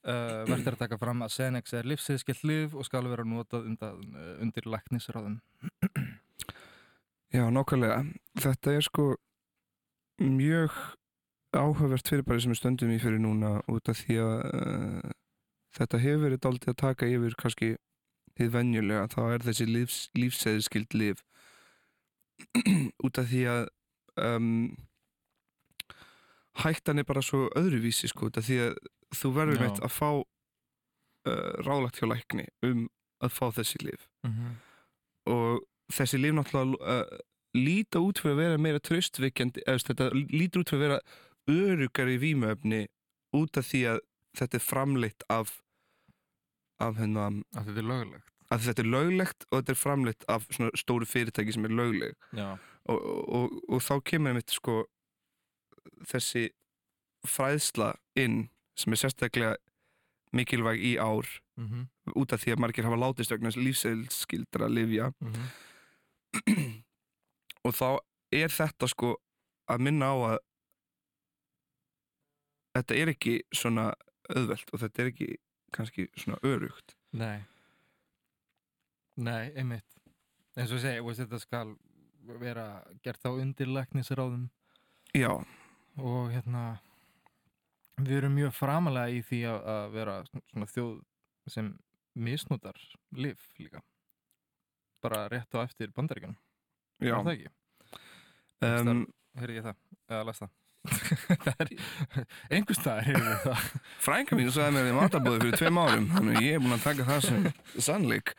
Uh, 0.00 0.46
verður 0.48 0.78
að 0.78 0.80
taka 0.80 0.96
fram 0.96 1.20
að 1.20 1.34
Xenex 1.34 1.74
er 1.76 1.84
lífsiðskilt 1.90 2.44
lif 2.48 2.72
og 2.72 2.86
skal 2.88 3.02
vera 3.04 3.20
notað 3.28 3.66
undan, 3.68 4.14
undir 4.40 4.64
læknisráðum. 4.72 5.34
Já, 7.34 7.44
nákvæmlega. 7.50 8.04
Þetta 8.40 8.72
er 8.76 8.86
sko 8.86 9.06
mjög 10.20 10.74
áhugavert 11.56 12.08
fyrirbæri 12.08 12.44
sem 12.44 12.52
við 12.52 12.60
stöndum 12.60 12.92
í 12.94 12.98
fyrir 13.02 13.22
núna 13.22 13.56
út 13.70 13.88
af 13.90 13.98
því 14.02 14.18
að 14.22 14.36
uh, 14.54 15.14
þetta 15.78 16.02
hefur 16.02 16.24
verið 16.26 16.42
dálítið 16.44 16.72
að 16.72 16.80
taka 16.84 17.08
yfir 17.10 17.36
kannski 17.40 17.70
þið 18.38 18.52
venjulega, 18.54 19.08
þá 19.10 19.20
er 19.26 19.44
þessi 19.48 19.66
lífs, 19.68 19.98
lífsæðiskild 20.16 20.94
lif 20.96 21.24
út 23.04 23.18
af 23.20 23.28
því 23.32 23.42
að 23.50 23.64
um, 24.22 24.70
hættan 26.62 27.02
er 27.02 27.08
bara 27.08 27.24
svo 27.24 27.48
öðruvísi 27.58 28.10
sko, 28.10 28.30
út 28.30 28.38
af 28.40 28.46
því 28.46 28.60
að 28.68 28.78
þú 29.18 29.32
verður 29.36 29.64
meitt 29.64 29.82
að 29.82 29.94
fá 29.96 30.08
uh, 30.20 31.52
ráðlagt 31.66 32.00
hjá 32.00 32.08
lækni 32.08 32.46
um 32.66 32.86
að 33.20 33.34
fá 33.36 33.46
þessi 33.58 33.82
lif 33.84 34.06
Mm 34.24 34.32
-hmm. 34.32 34.54
og 35.32 35.62
þessi 35.92 36.18
lif 36.20 36.34
náttúrulega 36.34 37.00
uh, 37.00 37.18
líta 37.54 37.98
út 38.00 38.18
fyrir 38.22 38.34
að 38.36 38.42
vera 38.44 38.58
meira 38.58 38.80
veist, 38.90 39.16
þetta 39.18 40.10
lítur 40.14 40.62
út 40.62 40.70
fyrir 40.70 40.84
að 40.84 40.86
vera 40.86 41.00
örugari 41.50 42.18
vímuefni 42.22 42.86
út 43.34 43.56
af 43.58 43.66
því 43.66 43.80
að 43.94 44.00
þetta 44.38 44.56
er 44.56 44.64
framleitt 44.66 45.22
af 45.28 45.56
af 46.80 46.96
hérna 46.96 47.28
Að 47.56 47.66
þetta 47.66 47.80
er 47.80 47.88
lögulegt. 47.90 48.26
að 48.50 48.60
þetta 48.66 48.82
er 48.82 48.90
löglegt 48.90 49.44
og 49.50 49.58
þetta 49.58 49.72
er 49.72 49.80
framleitt 49.82 50.24
af 50.28 50.46
svona 50.50 50.70
stóru 50.74 51.06
fyrirtæki 51.06 51.52
sem 51.52 51.64
er 51.64 51.74
lögleg 51.74 52.14
og, 52.86 52.98
og, 53.02 53.28
og, 53.34 53.60
og 53.68 53.80
þá 53.82 54.00
kemur 54.04 54.28
einmitt 54.32 54.50
sko 54.50 54.84
þessi 56.08 56.48
fræðsla 57.26 57.92
inn 58.16 58.48
sem 58.78 58.92
er 58.94 59.00
sérstaklega 59.02 59.56
mikilvæg 60.32 60.78
í 60.80 60.96
ár 60.98 61.26
Mm 61.60 61.66
-hmm. 61.68 62.12
út 62.16 62.32
af 62.32 62.40
því 62.40 62.52
að 62.52 62.58
margir 62.58 62.84
hafa 62.84 62.96
látist 62.96 63.30
vegna 63.30 63.50
lífseilskildra 63.52 64.68
livja 64.68 65.12
Mm 65.20 65.32
-hmm. 65.32 65.48
og 67.66 67.74
þá 67.76 67.88
er 68.34 68.54
þetta 68.54 68.88
sko 68.90 69.14
að 69.70 69.84
minna 69.86 70.10
á 70.10 70.16
að 70.30 70.38
þetta 72.78 72.98
er 73.02 73.12
ekki 73.14 73.36
svona 73.54 73.90
auðvelt 74.30 74.72
og 74.74 74.82
þetta 74.84 75.02
er 75.02 75.12
ekki 75.12 75.30
kannski 75.74 76.06
svona 76.18 76.38
örugt 76.46 76.96
Nei. 77.10 77.42
Nei, 79.20 79.50
einmitt. 79.58 79.98
eins 80.56 80.70
og 80.70 80.78
veist, 80.80 81.20
þetta 81.24 81.40
skal 81.42 81.74
vera 82.40 82.84
gert 83.02 83.26
á 83.26 83.30
undir 83.34 83.70
læknisráðum 83.70 84.48
Já, 85.16 85.32
og 85.98 86.30
hérna 86.30 86.78
við 87.98 88.20
erum 88.20 88.36
mjög 88.38 88.54
framalega 88.54 89.10
í 89.10 89.22
því 89.26 89.40
að, 89.50 89.86
vera 89.94 90.16
svona 90.52 90.68
þjóð 90.70 90.92
sem 91.50 91.70
misnotar 92.14 92.78
lif 93.16 93.50
líka 93.58 93.82
bara 95.04 95.26
rétt 95.32 95.56
á 95.56 95.58
eftir 95.64 95.92
bandaríkjunum 95.96 96.38
já. 97.00 97.14
er 97.16 97.26
það 97.26 97.34
ekki? 97.36 97.52
um, 98.68 99.04
Heyrði 99.40 99.60
ég 99.60 99.68
það, 99.68 99.78
eða 100.10 100.24
las 100.26 100.42
það. 100.42 100.56
Það 101.44 101.60
er, 101.60 101.70
einhvers 102.56 102.78
staðar 102.80 103.04
heyrði 103.04 103.28
ég 103.28 103.42
það. 103.44 103.64
Frænka 104.00 104.36
mín 104.38 104.48
sagði 104.54 104.74
mér 104.78 104.88
í 104.88 104.94
matabóði 104.96 105.42
fyrir 105.42 105.60
tveim 105.60 105.78
árum 105.82 106.06
Þannig 106.14 106.38
ég 106.40 106.56
er 106.56 106.62
búinn 106.64 106.76
að 106.78 106.86
taka 106.86 107.04
það 107.04 107.26
sem 107.26 107.48
sannleik. 107.84 108.32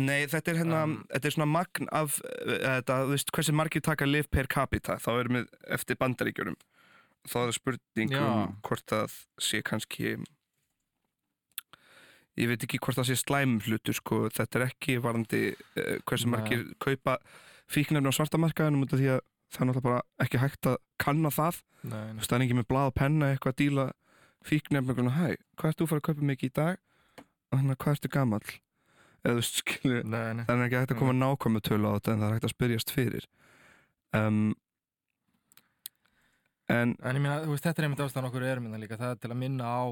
Nei, 0.00 0.22
þetta 0.30 0.52
er 0.52 0.60
hérna, 0.62 0.82
þetta 1.10 1.28
er 1.28 1.34
svona 1.34 1.48
magn 1.52 1.90
af, 1.92 2.20
uh, 2.22 2.52
þetta, 2.62 3.00
þú 3.02 3.16
veist, 3.16 3.32
hversu 3.36 3.54
margir 3.58 3.84
taka 3.84 4.08
liv 4.08 4.30
per 4.32 4.48
capita, 4.48 4.96
þá 5.02 5.10
erum 5.16 5.40
við 5.40 5.50
eftir 5.76 5.98
bandaríkjurum. 6.00 6.56
Þá 7.26 7.36
er 7.42 7.50
það 7.50 7.58
spurning 7.58 8.14
um 8.18 8.54
hvort 8.64 8.86
það 8.94 9.18
sé 9.42 9.60
kannski, 9.66 10.14
ég 12.40 12.48
veit 12.48 12.64
ekki 12.64 12.80
hvort 12.82 12.98
það 12.98 13.08
sé 13.10 13.16
slæm 13.20 13.58
hlutur, 13.66 13.96
sko, 13.98 14.20
þetta 14.32 14.58
er 14.60 14.66
ekki 14.70 14.96
varandi 15.04 15.42
uh, 15.52 15.98
hversu 16.08 16.28
Nei. 16.28 16.32
margir 16.36 16.64
kaupa 16.82 17.18
fíknefni 17.72 18.08
á 18.08 18.16
svartamarkaðinum 18.16 18.86
út 18.86 18.94
af 18.96 19.00
því 19.02 19.10
að 19.16 19.20
það 19.52 19.60
er 19.62 19.68
náttúrulega 19.68 19.88
bara 19.88 20.24
ekki 20.24 20.40
hægt 20.40 20.68
að 20.70 20.78
kanna 21.02 21.32
það. 21.32 21.60
Nei, 21.82 22.06
nei. 22.16 22.22
það 22.24 22.36
er 22.38 22.44
ekki 22.46 22.58
með 22.60 22.68
blað 22.72 22.90
og 22.90 22.96
penna 22.96 23.30
eitthvað 23.32 23.52
að 23.52 23.60
díla 23.60 23.86
fíknefni 24.48 24.94
eitthvað, 24.94 25.14
hæ, 25.18 25.28
hvað 25.60 25.72
ert 25.72 25.80
þú 25.80 25.86
að 25.86 25.92
fara 25.92 26.02
að 26.02 26.06
kaupa 26.08 26.28
mikið 26.32 26.48
í 26.48 26.54
dag? 26.56 26.82
Og 27.52 27.58
hérna, 27.60 27.76
hvað 27.84 27.96
ertu 27.98 28.10
gamall? 28.16 28.52
Eða 29.22 29.38
þú 29.38 29.44
skilur, 29.46 30.06
Nei, 30.08 30.28
nei. 30.34 30.44
það 30.48 30.56
er 30.56 30.64
ekki 30.66 30.78
hægt 30.80 30.94
að 30.96 31.00
koma 31.02 31.12
nákvæmu 31.14 31.60
tölu 31.62 31.92
á 31.92 31.94
þetta 31.98 32.14
en 32.14 32.22
það 32.22 32.28
er 32.28 32.36
hægt 32.38 32.46
að 32.48 32.54
spyrjast 32.56 32.94
fyrir. 32.96 33.26
Um, 34.16 34.40
en, 36.72 36.94
En 37.02 37.16
ég 37.18 37.22
meina, 37.22 37.38
þú 37.44 37.52
veist, 37.54 37.64
þetta 37.66 37.82
er 37.82 37.86
einmitt 37.88 38.02
ástæðan 38.04 38.28
okkur 38.30 38.44
erum 38.48 38.66
hérna 38.68 38.80
líka, 38.82 38.96
það 39.00 39.14
er 39.14 39.20
til 39.22 39.30
að 39.34 39.40
minna 39.42 39.64
á 39.68 39.82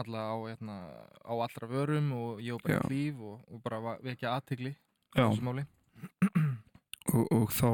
alla 0.00 0.22
á, 0.32 0.36
hérna, 0.48 0.76
á 1.20 1.32
allra 1.36 1.68
vörum 1.70 2.12
og 2.16 2.40
ég 2.44 2.54
og 2.56 2.62
bara 2.64 2.78
Já. 2.80 2.88
líf 2.92 3.20
og, 3.20 3.40
og 3.50 3.62
bara 3.64 3.96
vekja 4.04 4.34
aðtigli 4.38 4.72
Já. 5.16 5.24
þessu 5.28 5.44
máli. 5.48 5.66
og, 7.14 7.24
og 7.34 7.50
þá 7.56 7.70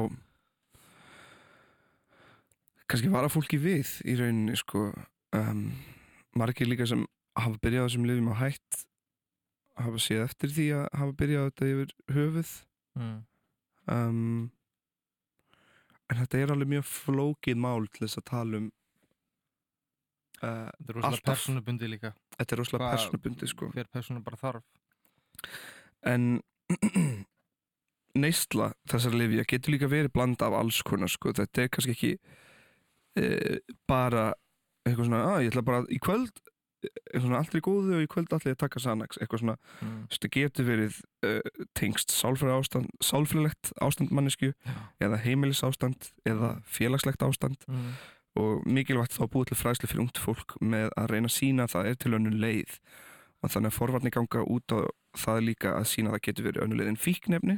kannski 2.87 3.11
vara 3.11 3.29
fólki 3.31 3.59
við 3.59 3.89
í 4.07 4.15
rauninni, 4.19 4.55
sko, 4.59 4.89
um, 5.35 5.63
margir 6.39 6.69
líka 6.69 6.87
sem 6.87 7.03
hafa 7.37 7.59
byrjað 7.61 7.83
á 7.83 7.87
þessum 7.89 8.07
lifum 8.09 8.29
á 8.31 8.35
hætt 8.41 8.83
hafa 9.77 9.99
séð 10.01 10.23
eftir 10.25 10.53
því 10.55 10.67
að 10.79 10.85
hafa 11.01 11.17
byrjað 11.19 11.43
á 11.43 11.47
þetta 11.51 11.71
yfir 11.73 11.95
höfuð 12.17 12.55
Mm. 12.97 13.17
um, 13.93 14.51
en 16.11 16.19
þetta 16.21 16.41
er 16.41 16.53
alveg 16.53 16.71
mjög 16.75 16.85
flókið 16.89 17.57
mál 17.63 17.87
til 17.91 18.05
þess 18.05 18.21
að 18.21 18.27
tala 18.31 18.61
um 18.61 18.67
uh, 20.43 20.67
Þetta 20.71 20.91
er 20.91 20.97
rosalega 20.99 21.25
persónubundi 21.31 21.89
líka. 21.91 22.13
þetta 22.37 22.55
er 22.55 22.61
rosalega 22.63 22.91
persónubundi 22.95 23.49
sko 23.53 23.71
Hver 23.73 23.89
persónu 23.93 24.23
bara 24.25 24.41
þarf. 24.41 24.63
en 26.07 26.29
neysla 28.17 28.71
þessar 28.89 29.15
lifja 29.19 29.45
getur 29.47 29.75
líka 29.75 29.89
verið 29.91 30.13
blanda 30.15 30.47
af 30.49 30.57
alls 30.57 30.81
konar 30.85 31.11
sko, 31.11 31.33
þetta 31.37 31.63
er 31.63 31.71
kannski 31.73 31.93
ekki 31.93 32.11
e, 33.19 33.59
bara 33.89 34.31
eitthvað 34.87 35.09
svona, 35.09 35.19
að 35.35 35.43
ég 35.45 35.51
ætla 35.51 35.63
bara 35.67 35.83
í 35.93 35.99
kvöld 36.01 36.41
svona 37.17 37.39
í 37.57 37.61
góðu 37.65 37.95
og 37.97 38.03
í 38.03 38.07
kvöld 38.11 38.33
allir 38.35 38.55
taka 38.55 38.79
Xanax, 38.79 39.17
eitthvað 39.17 39.39
svona 39.43 39.57
Mm. 39.81 40.07
þetta 40.11 40.29
getur 40.33 40.65
verið 40.67 40.99
uh, 41.25 41.65
tengst 41.73 42.11
sálfræði 42.13 42.57
ástand, 42.59 42.89
sálfræðilegt 43.01 43.71
ástand 43.81 44.11
mannesku 44.11 44.53
eða 45.01 45.17
heimilis 45.23 45.63
ástand 45.63 46.11
eða 46.25 46.61
félagslegt 46.65 47.21
ástand. 47.25 47.57
Mm. 47.67 47.93
og 48.37 48.61
mikilvægt 48.69 49.15
þá 49.17 49.25
búið 49.33 49.47
til 49.49 49.57
fræðslu 49.57 49.87
fyrir 49.89 50.01
ungt 50.03 50.17
fólk 50.21 50.53
með 50.61 50.91
að 50.93 51.07
reyna 51.09 51.25
að 51.25 51.33
sína 51.33 51.63
að 51.65 51.71
það 51.73 51.87
er 51.89 51.95
til 51.95 52.11
önnur 52.13 52.35
leið. 52.37 52.75
Og 53.41 53.49
þannig 53.49 53.71
að 53.71 53.77
forvarnir 53.79 54.13
ganga 54.13 54.43
út 54.45 54.69
á 54.77 54.79
það 55.17 55.39
líka 55.47 55.71
að 55.73 55.87
sína 55.89 56.09
að 56.11 56.13
það 56.19 56.25
getur 56.27 56.45
verið 56.45 56.63
önnur 56.67 56.77
leið 56.77 56.87
en 56.91 57.01
fíknefni 57.01 57.55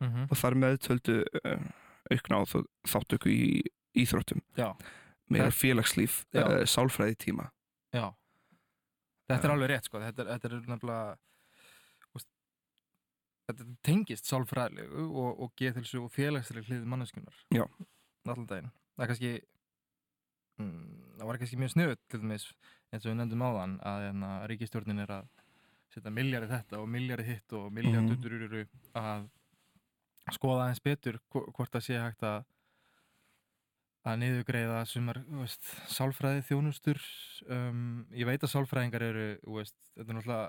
Mhm. 0.00 0.24
og 0.30 0.36
þar 0.40 0.54
með 0.56 0.78
töldu 0.88 1.18
uh, 1.44 1.60
aukna 2.10 2.40
á 2.40 2.42
þáttöku 2.88 3.28
í 3.28 3.62
íþróttum. 3.94 4.40
Meira 5.28 5.50
Það- 5.52 5.60
félagslíf, 5.60 6.24
uh, 6.34 6.64
sálfræði 6.64 7.16
tíma 7.16 7.50
Já. 7.92 8.08
Þetta 9.30 9.46
er 9.48 9.52
alveg 9.54 9.68
rétt, 9.70 9.84
sko. 9.88 10.00
Þetta 10.02 10.22
er, 10.22 10.28
þetta 10.34 10.48
er 10.48 10.54
nefnilega, 10.66 11.18
þetta 13.48 13.66
tengist 13.86 14.28
sálfræðilegu 14.30 15.06
og, 15.18 15.40
og 15.46 15.52
geðhilsu 15.58 16.02
og 16.04 16.12
félagslega 16.14 16.66
hlið 16.68 16.84
manneskunar. 16.88 17.40
Já. 17.54 17.64
Allan 18.28 18.46
daginn. 18.50 18.70
Það 18.96 19.04
er 19.04 19.10
kannski, 19.12 19.32
mm, 20.62 21.16
það 21.18 21.28
var 21.30 21.40
kannski 21.42 21.58
mjög 21.60 21.72
snuð 21.74 21.94
til 22.12 22.20
dæmis, 22.22 22.46
eins 22.92 23.04
og 23.06 23.10
við 23.12 23.18
nefndum 23.20 23.44
áðan, 23.48 23.74
að 23.88 24.06
hérna, 24.06 24.30
ríkistjórnin 24.52 25.02
er 25.04 25.14
að 25.18 25.30
setja 25.92 26.12
miljari 26.14 26.48
þetta 26.48 26.80
og 26.80 26.88
miljari 26.88 27.26
hitt 27.26 27.52
og 27.58 27.70
miljari 27.74 28.04
Mhm. 28.06 28.14
tuttururu 28.14 28.62
að 28.96 29.28
skoða 30.32 30.62
aðeins 30.68 30.80
betur 30.86 31.18
hvo- 31.34 31.48
hvort 31.52 31.72
það 31.74 31.86
sé 31.88 31.98
hægt 32.00 32.22
að 32.22 32.44
að 34.02 34.16
niðurgreiða 34.18 34.80
sumar 34.90 35.20
veist, 35.38 35.62
sálfræði 35.92 36.42
þjónustur 36.48 36.98
um, 37.48 38.06
ég 38.10 38.26
veit 38.26 38.42
að 38.42 38.50
sálfræðingar 38.56 39.04
eru 39.06 39.26
veist, 39.58 39.76
þetta 39.94 40.10
er 40.10 40.16
náttúrulega 40.18 40.48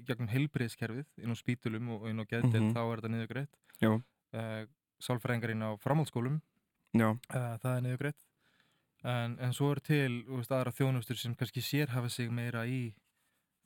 í 0.00 0.04
gegnum 0.08 0.30
heilbriðskerfið 0.32 1.22
inn 1.22 1.34
á 1.34 1.36
spítulum 1.38 1.88
og 1.96 2.08
inn 2.10 2.22
á 2.22 2.24
geðdelt 2.26 2.62
Mhm. 2.66 2.74
þá 2.74 2.80
er 2.82 2.96
þetta 3.00 3.12
niðurgreitt. 3.14 3.56
Já. 3.82 3.92
uh, 4.36 4.66
sálfræðingar 5.00 5.50
inn 5.54 5.62
á 5.62 5.70
framhaldsskólum 5.78 6.40
uh, 7.12 7.56
það 7.60 7.72
er 7.76 7.82
niðurgreitt. 7.86 8.22
En, 9.06 9.36
en 9.38 9.52
svo 9.54 9.70
er 9.74 9.80
til 9.84 10.24
veist, 10.26 10.50
aðra 10.50 10.72
þjónustur 10.74 11.18
sem 11.20 11.34
kannski 11.38 11.60
sérhafa 11.62 12.08
sig 12.10 12.30
meira 12.32 12.64
í 12.66 12.94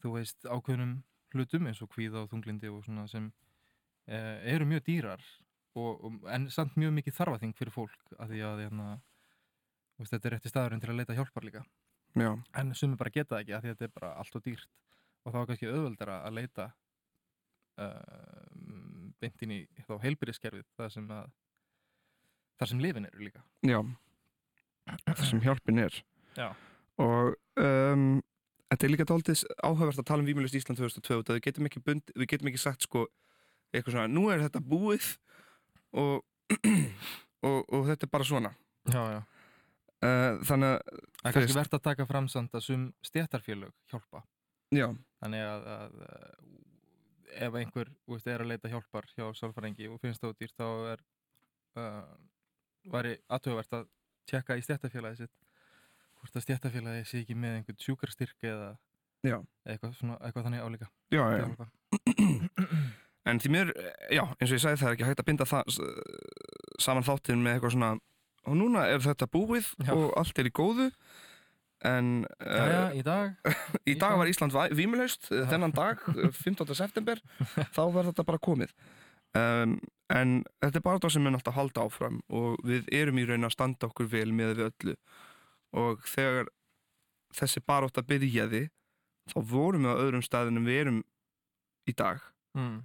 þú 0.02 0.16
veist, 0.18 0.44
ákveðnum 0.44 1.02
hlutum 1.32 1.66
eins 1.70 1.80
og 1.80 1.88
kvíða 1.94 2.24
og 2.24 2.30
þunglindi 2.32 2.68
og 2.68 2.82
svona 2.84 3.06
sem 3.08 3.30
uh, 4.10 4.36
eru 4.44 4.66
mjög 4.66 4.82
dýrar 4.88 5.22
og, 5.78 6.04
og, 6.04 6.18
en 6.34 6.48
samt 6.50 6.76
mjög 6.80 6.94
mikið 6.98 7.16
þarfaþing 7.16 7.54
fyrir 7.58 7.74
fólk 7.74 8.14
af 8.18 8.30
því 8.30 8.42
að 8.46 8.62
hérna, 8.64 8.88
veist, 10.00 10.12
þetta 10.12 10.28
er 10.28 10.36
rétti 10.36 10.52
staðurinn 10.52 10.82
til 10.82 10.90
að 10.92 11.00
leita 11.00 11.16
hjálpar 11.18 11.46
líka 11.46 11.64
Já. 12.18 12.30
en 12.58 12.72
sumir 12.74 12.98
bara 12.98 13.12
geta 13.14 13.36
það 13.36 13.42
ekki 13.44 13.56
að 13.56 13.66
þetta 13.68 13.86
er 13.86 13.92
bara 13.94 14.14
allt 14.18 14.38
og 14.38 14.46
dýrt 14.46 14.70
og 15.24 15.34
þá 15.34 15.38
er 15.40 15.50
kannski 15.50 15.70
auðveldara 15.70 16.16
að 16.26 16.38
leita 16.40 16.66
uh, 17.78 18.48
beint 19.22 19.44
inn 19.44 19.54
í 19.54 19.60
þá 19.86 19.94
heilbyrðiskerfið 20.02 20.66
það 20.78 20.90
sem 20.96 21.12
að 21.14 21.30
þar 22.60 22.72
sem 22.72 22.82
lifin 22.82 23.06
eru 23.10 23.28
líka 23.28 23.44
Já, 23.66 23.78
það 25.06 25.24
sem 25.28 25.44
hjálpin 25.44 25.84
er 25.84 26.02
Já. 26.34 26.50
og 27.00 27.36
um, 27.62 28.20
þetta 28.70 28.86
er 28.86 28.94
líka 28.94 29.08
dálítið 29.08 29.44
áhugavert 29.62 30.02
að 30.02 30.08
tala 30.10 30.24
um 30.24 30.30
Vímjölust 30.30 30.58
Ísland 30.58 30.80
2002 30.82 31.20
og 31.20 31.32
við 31.36 31.44
getum 31.46 31.70
ekki, 31.70 31.82
bund, 31.84 32.14
við 32.16 32.32
getum 32.34 32.50
ekki 32.50 32.62
sagt 32.62 32.86
sko 32.88 33.06
eitthvað 33.70 33.96
svona, 33.96 34.10
nú 34.10 34.26
er 34.32 34.42
þetta 34.42 34.62
búið 34.66 35.14
og, 35.98 36.24
og, 37.48 37.58
og 37.72 37.86
þetta 37.90 38.06
er 38.06 38.12
bara 38.12 38.26
svona 38.28 38.50
Já, 38.90 39.02
já. 39.14 39.20
uh, 40.06 40.40
þannig 40.48 40.74
að 40.74 40.80
Það 41.20 41.28
er 41.30 41.36
kannski 41.36 41.56
verðt 41.58 41.76
að 41.76 41.86
taka 41.88 42.06
fram 42.08 42.28
samt 42.32 42.54
að 42.56 42.64
sum 42.66 42.86
stjættarfélög 43.04 43.74
hjálpa 43.92 44.22
Já. 44.72 44.86
þannig 45.20 45.44
að, 45.44 45.66
að 45.74 45.98
uh, 46.06 47.40
ef 47.46 47.58
einhver 47.60 47.90
veist, 48.10 48.26
er 48.30 48.42
að 48.44 48.52
leita 48.54 48.70
hjálpar 48.72 49.06
hjá 49.14 49.26
sálfræðingi 49.38 49.90
og 49.90 50.00
finnst 50.02 50.22
það 50.24 50.36
dýrt 50.40 50.56
þá 50.58 50.68
er 50.94 51.02
uh, 51.78 52.14
væri 52.90 53.16
aðtöfuvert 53.28 53.76
að 53.80 53.88
tjekka 54.30 54.56
í 54.58 54.64
stjættarfélagi 54.64 55.24
sitt 55.24 55.36
hvort 56.20 56.36
að 56.36 56.46
stjættarfélagi 56.46 57.04
sé 57.08 57.20
ekki 57.24 57.36
með 57.38 57.58
einhvern 57.60 57.82
sjúkarstyrk 57.84 58.48
eða 58.50 58.72
eitthvað, 59.22 59.94
svona, 59.98 60.16
eitthvað 60.24 60.48
þannig 60.48 60.64
álíka 60.64 60.90
Já, 61.12 61.24
já. 61.36 61.46
En 63.28 63.38
því 63.42 63.50
mér, 63.52 63.70
já, 64.08 64.22
eins 64.40 64.48
og 64.48 64.56
ég 64.56 64.62
sagði 64.62 64.78
það 64.80 64.88
er 64.88 64.94
ekki 64.96 65.08
hægt 65.10 65.20
að 65.20 65.26
binda 65.28 65.44
það 65.44 65.74
saman 66.80 67.04
þáttinn 67.04 67.42
með 67.44 67.58
eitthvað 67.58 67.74
svona 67.74 67.90
og 68.48 68.54
núna 68.56 68.86
er 68.88 69.02
þetta 69.04 69.26
búið 69.28 69.66
Já. 69.84 69.90
og 69.92 70.14
allt 70.16 70.38
er 70.40 70.48
í 70.48 70.52
góðu 70.56 70.86
en 71.84 72.08
Jæja, 72.40 72.80
í 72.96 73.02
dag 73.04 73.52
í 73.92 73.94
dag 74.00 74.16
var 74.20 74.30
Ísland 74.32 74.56
vímulaust 74.76 75.28
þennan 75.28 75.74
dag, 75.76 76.00
15. 76.44 76.72
september 76.76 77.20
þá 77.76 77.82
var 77.92 78.08
þetta 78.08 78.24
bara 78.28 78.40
komið 78.40 78.72
um, 79.36 79.76
en 80.12 80.32
þetta 80.64 80.80
er 80.80 80.86
bara 80.88 81.02
það 81.04 81.14
sem 81.18 81.24
mun 81.28 81.36
alltaf 81.36 81.56
halda 81.60 81.84
áfram 81.84 82.18
og 82.32 82.56
við 82.64 82.88
erum 82.96 83.20
í 83.20 83.26
raun 83.28 83.44
að 83.48 83.54
standa 83.58 83.88
okkur 83.92 84.08
vel 84.16 84.28
með 84.32 84.54
við 84.56 84.66
öllu 84.70 84.96
og 85.84 86.00
þegar 86.08 86.48
þessi 87.36 87.60
barótt 87.68 88.00
að 88.00 88.08
byrjaði 88.14 88.64
þá 89.30 89.38
vorum 89.52 89.84
við 89.84 89.92
á 89.92 90.00
öðrum 90.06 90.24
staðinum 90.24 90.64
við 90.72 90.80
erum 90.86 91.02
í 91.84 91.96
dag 92.00 92.24
Mm. 92.50 92.80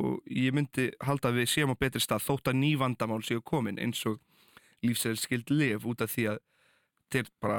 Og 0.00 0.20
ég 0.32 0.54
myndi 0.56 0.88
halda 1.04 1.30
að 1.30 1.38
við 1.42 1.48
séum 1.52 1.72
á 1.74 1.80
betri 1.80 2.00
stað 2.02 2.24
þótt 2.26 2.50
að 2.52 2.58
ný 2.62 2.70
vandamál 2.80 3.20
séu 3.26 3.42
komin 3.44 3.78
eins 3.82 4.00
og 4.08 4.18
lífsæðilskild 4.86 5.50
lif 5.52 5.84
út 5.86 6.00
af 6.06 6.10
því 6.14 6.24
að 6.32 6.38
þetta 7.10 7.18
er 7.24 7.30
bara 7.44 7.58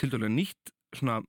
til 0.00 0.10
dælulega 0.10 0.34
nýtt 0.34 0.72
svona 0.98 1.20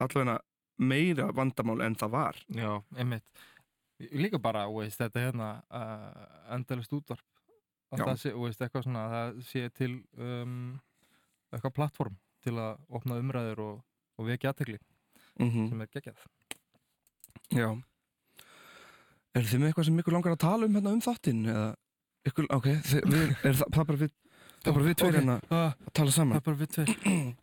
allavega 0.00 0.38
meira 0.80 1.26
vandamál 1.36 1.82
en 1.84 1.96
það 2.00 2.10
var. 2.14 2.38
Já, 2.56 2.70
einmitt. 2.96 3.24
Líka 4.16 4.38
bara, 4.40 4.62
veist, 4.72 4.96
þetta 5.02 5.26
hérna 5.26 5.48
uh, 5.68 6.54
endalist 6.56 6.92
útvarp. 6.96 7.26
Að 7.92 7.98
Já. 8.00 8.04
það 8.06 8.20
sé, 8.22 8.32
veist, 8.38 8.62
eitthvað 8.64 8.86
svona 8.86 9.02
að 9.04 9.12
það 9.16 9.42
sé 9.50 9.62
til 9.76 9.90
um, 10.16 10.54
eitthvað 11.52 11.74
plattform 11.76 12.16
til 12.40 12.54
að 12.62 12.78
opna 12.96 13.18
umræður 13.20 13.60
og, 13.66 13.82
og 14.16 14.30
vekja 14.30 14.54
aðtegli 14.54 14.78
Mhm. 15.40 15.68
sem 15.70 15.80
er 15.80 15.88
geggjað. 15.94 16.24
Já 17.56 17.68
Er 19.38 19.46
þið 19.46 19.60
með 19.62 19.70
eitthvað 19.70 19.86
sem 19.88 20.00
ykkur 20.02 20.16
langar 20.16 20.34
að 20.34 20.42
tala 20.42 20.66
um 20.66 20.78
hérna 20.78 20.94
um 20.96 21.02
þáttinn 21.04 21.44
eða 21.52 21.66
ykkur, 22.30 22.48
ok, 22.56 22.70
þið, 22.88 23.04
við, 23.12 23.34
er 23.50 23.60
það, 23.60 23.66
það 23.66 23.82
er 23.82 23.90
bara 23.90 24.00
við 24.00 24.14
það 24.60 24.72
er 24.72 24.78
bara 24.78 24.88
við 24.88 24.96
tveir 25.00 25.10
Ok, 25.10 25.18
hérna 25.20 25.36
ah, 25.50 25.76
að 25.86 25.92
tala 26.00 26.10
Það 26.10 26.16
saman 26.18 26.40
er 26.40 26.46
bara 26.48 26.60
við 26.64 26.74
tveir. 26.78 26.96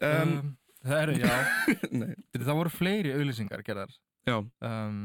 Um, 0.00 0.30
um, 0.32 0.46
Það 0.80 1.02
eru, 1.02 1.14
já. 1.20 1.32
Bíddu, 2.32 2.44
Það 2.46 2.56
voru 2.56 2.70
fleiri 2.72 3.10
auðlýsingar 3.12 3.60
gerðar. 3.66 3.90
Já, 4.24 4.38
um, 4.64 5.00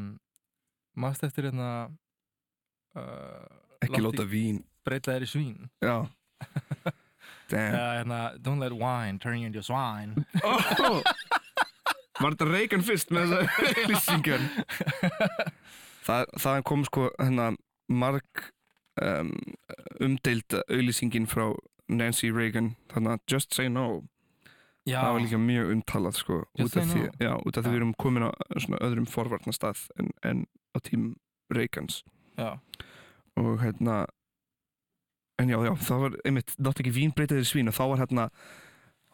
Mást 0.95 1.26
eftir 1.28 1.50
hérna 1.50 1.89
uh, 2.95 3.58
ekki 3.84 4.00
láta 4.00 4.24
vín. 4.24 4.62
Breyta 4.88 5.12
þér 5.12 5.26
í 5.26 5.28
svín? 5.28 5.58
Já. 5.84 6.08
Damn. 7.52 7.76
Hérna 7.76 8.19
Don't 8.39 8.63
let 8.63 8.71
wine 8.71 9.19
turn 9.19 9.39
you 9.39 9.48
into 9.48 9.63
swine. 9.63 10.26
Oh, 10.43 11.04
Var 12.21 12.32
þetta 12.36 12.47
Reagan 12.49 12.84
fyrst 12.88 13.10
með 13.12 13.34
þessa 13.34 13.69
auðlýsingar? 13.84 14.43
það, 16.08 16.25
það 16.41 16.60
kom 16.69 16.84
sko 16.88 17.08
hérna 17.19 17.49
marg 17.91 18.43
um, 19.04 19.32
umdeild 20.04 20.58
auðlýsingin 20.65 21.28
frá 21.30 21.49
Nancy 21.91 22.32
Reagan 22.34 22.73
þannig 22.93 23.17
að 23.17 23.25
Just 23.36 23.54
Say 23.58 23.69
No 23.69 23.88
Já, 24.86 24.99
það 25.01 25.13
var 25.15 25.23
líka 25.25 25.38
mjög 25.41 25.69
umtalað 25.73 26.17
sko 26.19 26.39
Just 26.60 26.75
út 26.75 26.82
af 26.82 26.88
Say 26.88 26.93
því, 26.93 27.06
No. 27.06 27.13
já, 27.25 27.32
út 27.41 27.58
af 27.58 27.63
því 27.65 27.69
Já. 27.69 27.73
við 27.73 27.80
erum 27.82 27.93
komin 28.06 28.28
á 28.28 28.32
svona 28.62 28.82
öðrum 28.86 29.08
forvarnastað 29.10 29.82
en, 29.99 30.12
en 30.30 30.43
á 30.71 30.78
tím 30.86 31.08
Reagans 31.54 32.04
já, 32.38 32.51
og 33.39 33.60
hérna 33.62 34.06
en 35.41 35.49
já, 35.51 35.58
já, 35.67 35.71
það 35.88 36.01
var 36.06 36.15
einmitt 36.25 36.54
dátt 36.58 36.80
ekki 36.82 36.93
vín 36.95 37.13
breytið 37.15 37.41
í 37.43 37.47
svín 37.49 37.69
og 37.71 37.75
þá 37.78 37.84
var 37.91 38.01
hérna 38.06 38.25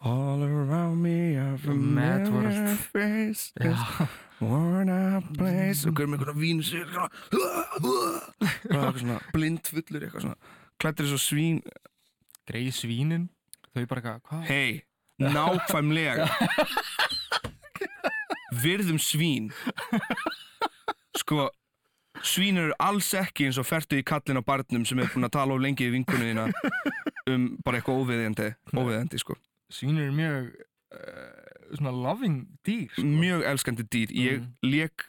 All 0.04 0.42
around 0.44 1.02
me 1.02 1.36
a 1.36 1.44
Mad 1.68 2.26
familiar 2.28 2.64
World. 2.66 2.80
face. 2.80 3.52
Já. 3.62 3.72
is 3.72 4.08
worn 4.42 4.90
out 4.90 5.24
place. 5.38 5.86
Og 5.88 5.94
hverjum 5.94 6.16
einhverja 6.18 6.38
vín 6.42 6.62
sér 6.66 6.88
og 6.98 7.12
eitthvað 8.42 8.98
svona 9.04 9.20
blindfullur 9.36 10.02
eitthvað 10.08 10.26
svona. 10.26 10.38
Klættir 10.82 11.06
þessu 11.06 11.20
svín. 11.22 11.60
Greið 12.50 12.72
svínin? 12.74 13.28
Þau 13.76 13.86
bara 13.88 14.02
eitthvað, 14.02 14.22
hvað? 14.26 14.42
hei, 14.50 14.82
nákvæmlega. 15.22 16.26
Virðum 18.64 18.98
svín. 19.00 19.52
Sko 21.22 21.46
svín 22.26 22.58
eru 22.58 22.74
alls 22.82 23.14
ekki 23.18 23.46
eins 23.48 23.62
og 23.62 23.70
fertu 23.70 24.02
í 24.02 24.04
kallin 24.06 24.42
á 24.42 24.44
barnum 24.46 24.84
sem 24.86 25.00
er 25.00 25.14
búin 25.14 25.30
að 25.30 25.36
tala 25.38 25.54
of 25.56 25.62
lengi 25.62 25.86
í 25.88 25.94
vinkunni 25.94 26.32
þína 26.34 26.50
um 27.32 27.48
bara 27.64 27.80
eitthvað 27.80 28.02
óviðendi 28.04 28.50
óviðendi 28.76 29.22
sko 29.22 29.38
Svín 29.72 29.96
eru 30.04 30.12
mjög 30.12 30.52
uh, 30.92 31.32
svona 31.78 31.92
loving 31.96 32.42
dýr 32.68 32.90
sko. 32.92 33.02
mjög 33.08 33.40
elskandi 33.54 33.84
dýr. 33.88 34.10
Ég 34.12 34.42
Mm. 34.42 34.52
lék 34.68 35.08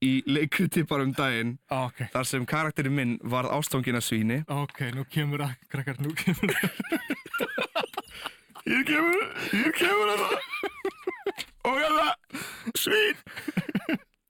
í 0.00 0.22
leikriti 0.26 0.82
bara 0.88 1.02
um 1.04 1.12
daginn 1.12 1.58
Ah, 1.70 1.86
Ok, 1.90 1.98
þar 2.14 2.24
sem 2.26 2.46
karakterinn 2.46 2.94
minn 2.96 3.18
varð 3.22 3.50
ástofngin 3.58 3.98
að 3.98 4.06
svíni. 4.06 4.38
Ok, 4.48 4.80
nú 4.96 5.04
kemur 5.10 5.40
að 5.44 5.52
krakkar, 5.68 5.98
nú 6.00 6.14
kemur 6.16 6.54
að. 6.54 6.70
Ég 8.70 8.84
kemur, 8.86 9.22
ég 9.56 9.72
kemur 9.74 10.08
að 10.12 10.20
það. 10.20 10.34
Og 11.66 11.74
hérna, 11.80 12.08
svín. 12.78 13.16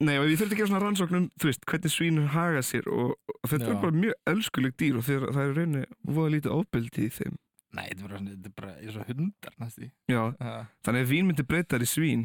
Nei, 0.00 0.14
og 0.16 0.24
ég 0.30 0.38
þurfti 0.40 0.54
að 0.54 0.58
gera 0.62 0.70
svona 0.70 0.80
rannsóknum 0.86 1.26
Þú 1.42 1.46
veist, 1.50 1.64
hvernig 1.68 1.92
svín 1.92 2.16
haga 2.32 2.62
sér 2.64 2.84
Og, 2.88 3.10
og 3.36 3.46
þetta 3.50 3.66
Já. 3.66 3.70
er 3.74 3.80
bara 3.82 3.98
mjög 4.00 4.14
elskuleg 4.32 4.72
dýr 4.80 4.94
Og 4.96 5.04
þeir, 5.04 5.26
það 5.28 5.42
er 5.42 5.50
rauninni 5.58 5.82
voða 6.08 6.30
lítið 6.34 6.54
ábyldi 6.56 7.00
í 7.04 7.10
þeim 7.18 7.34
Nei, 7.76 7.86
þetta 7.94 8.50
er 8.50 8.52
bara, 8.56 8.74
eins 8.82 8.98
og 8.98 9.06
hundar 9.06 9.56
næstu 9.62 9.88
Já, 10.10 10.20
uh, 10.26 10.60
þannig 10.86 11.04
að 11.04 11.10
vín 11.12 11.28
myndi 11.28 11.44
breyta 11.46 11.76
þær 11.76 11.84
í 11.86 11.88
svín. 11.90 12.24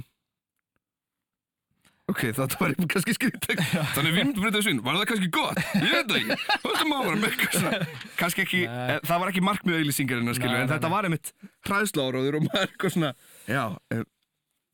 Ok, 2.09 2.19
þetta 2.37 2.57
var 2.59 2.73
eitthvað 2.73 2.89
kannski 2.93 3.13
skrítið. 3.17 3.61
Þannig 3.95 4.09
að 4.11 4.17
vín 4.17 4.27
myndi 4.29 4.41
breyta 4.43 4.57
þær 4.57 4.63
í 4.63 4.65
svín. 4.67 4.81
Var 4.85 4.97
það 4.99 5.05
kannski 5.11 5.29
gott? 5.33 5.61
Ég 5.81 5.93
veit 5.93 6.09
það 6.09 6.19
ekki. 6.19 6.37
Þetta 6.65 6.87
má 6.89 6.95
vera 7.01 7.19
með 7.21 7.27
eitthvað 7.29 7.55
svona 7.59 7.79
Kannski 8.21 8.43
ekki, 8.45 8.61
eh, 8.69 8.91
það 9.05 9.21
var 9.23 9.33
ekki 9.33 9.43
markmið 9.45 9.77
auðlýsingarinn 9.79 10.37
skilur, 10.37 10.55
Nei, 10.55 10.63
En 10.65 10.73
þetta 10.73 10.91
var 10.93 11.07
einmitt 11.09 11.31
hræðsláróður 11.69 12.37
Og 12.39 12.45
maður 12.45 12.67
eitthvað 12.69 12.95
svona 12.97 13.11
Já, 13.49 13.63
en, 13.95 14.05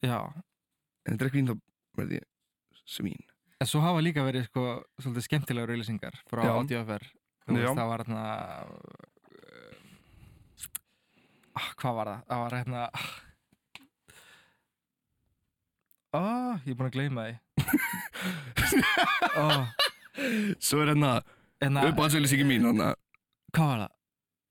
Já, 0.03 0.17
en 0.27 1.13
þetta 1.13 1.23
er 1.23 1.29
ekki 1.31 1.39
vín 1.39 1.51
þá 1.51 1.55
verði 2.01 2.19
ég 2.19 2.27
svín. 2.91 3.23
En 3.62 3.69
svo 3.69 3.84
hafa 3.84 4.03
líka 4.03 4.23
verið 4.25 4.47
sko 4.49 4.67
svolítið 4.99 5.27
skemmtilega 5.27 5.71
rauðlýsingar 5.71 6.19
frá. 6.31 6.43
ADFR 6.57 7.07
Þú 7.45 7.57
veist, 7.57 7.77
það 7.77 7.89
var 7.91 8.03
hérna 8.05 8.25
ah, 11.62 11.69
Hvað 11.82 11.97
var 12.00 12.12
það? 12.12 12.24
Það 12.32 12.41
var 12.45 12.58
hérna 12.60 12.86
Ah, 16.12 16.58
ég 16.65 16.74
er 16.74 16.76
búin 16.76 16.89
að 16.89 16.95
gleyma 16.97 17.24
því. 17.24 17.36
Oh, 19.39 19.62
Svo 20.65 20.82
er 20.84 20.89
hérna 20.91 21.12
hérna, 21.62 21.86
uppáhaldsauðlýsingin 21.88 22.50
mín 22.50 22.65
Þannig 22.67 22.89
að 22.89 22.97
Hvað 23.56 23.69
var 23.71 23.80
það? 23.86 23.93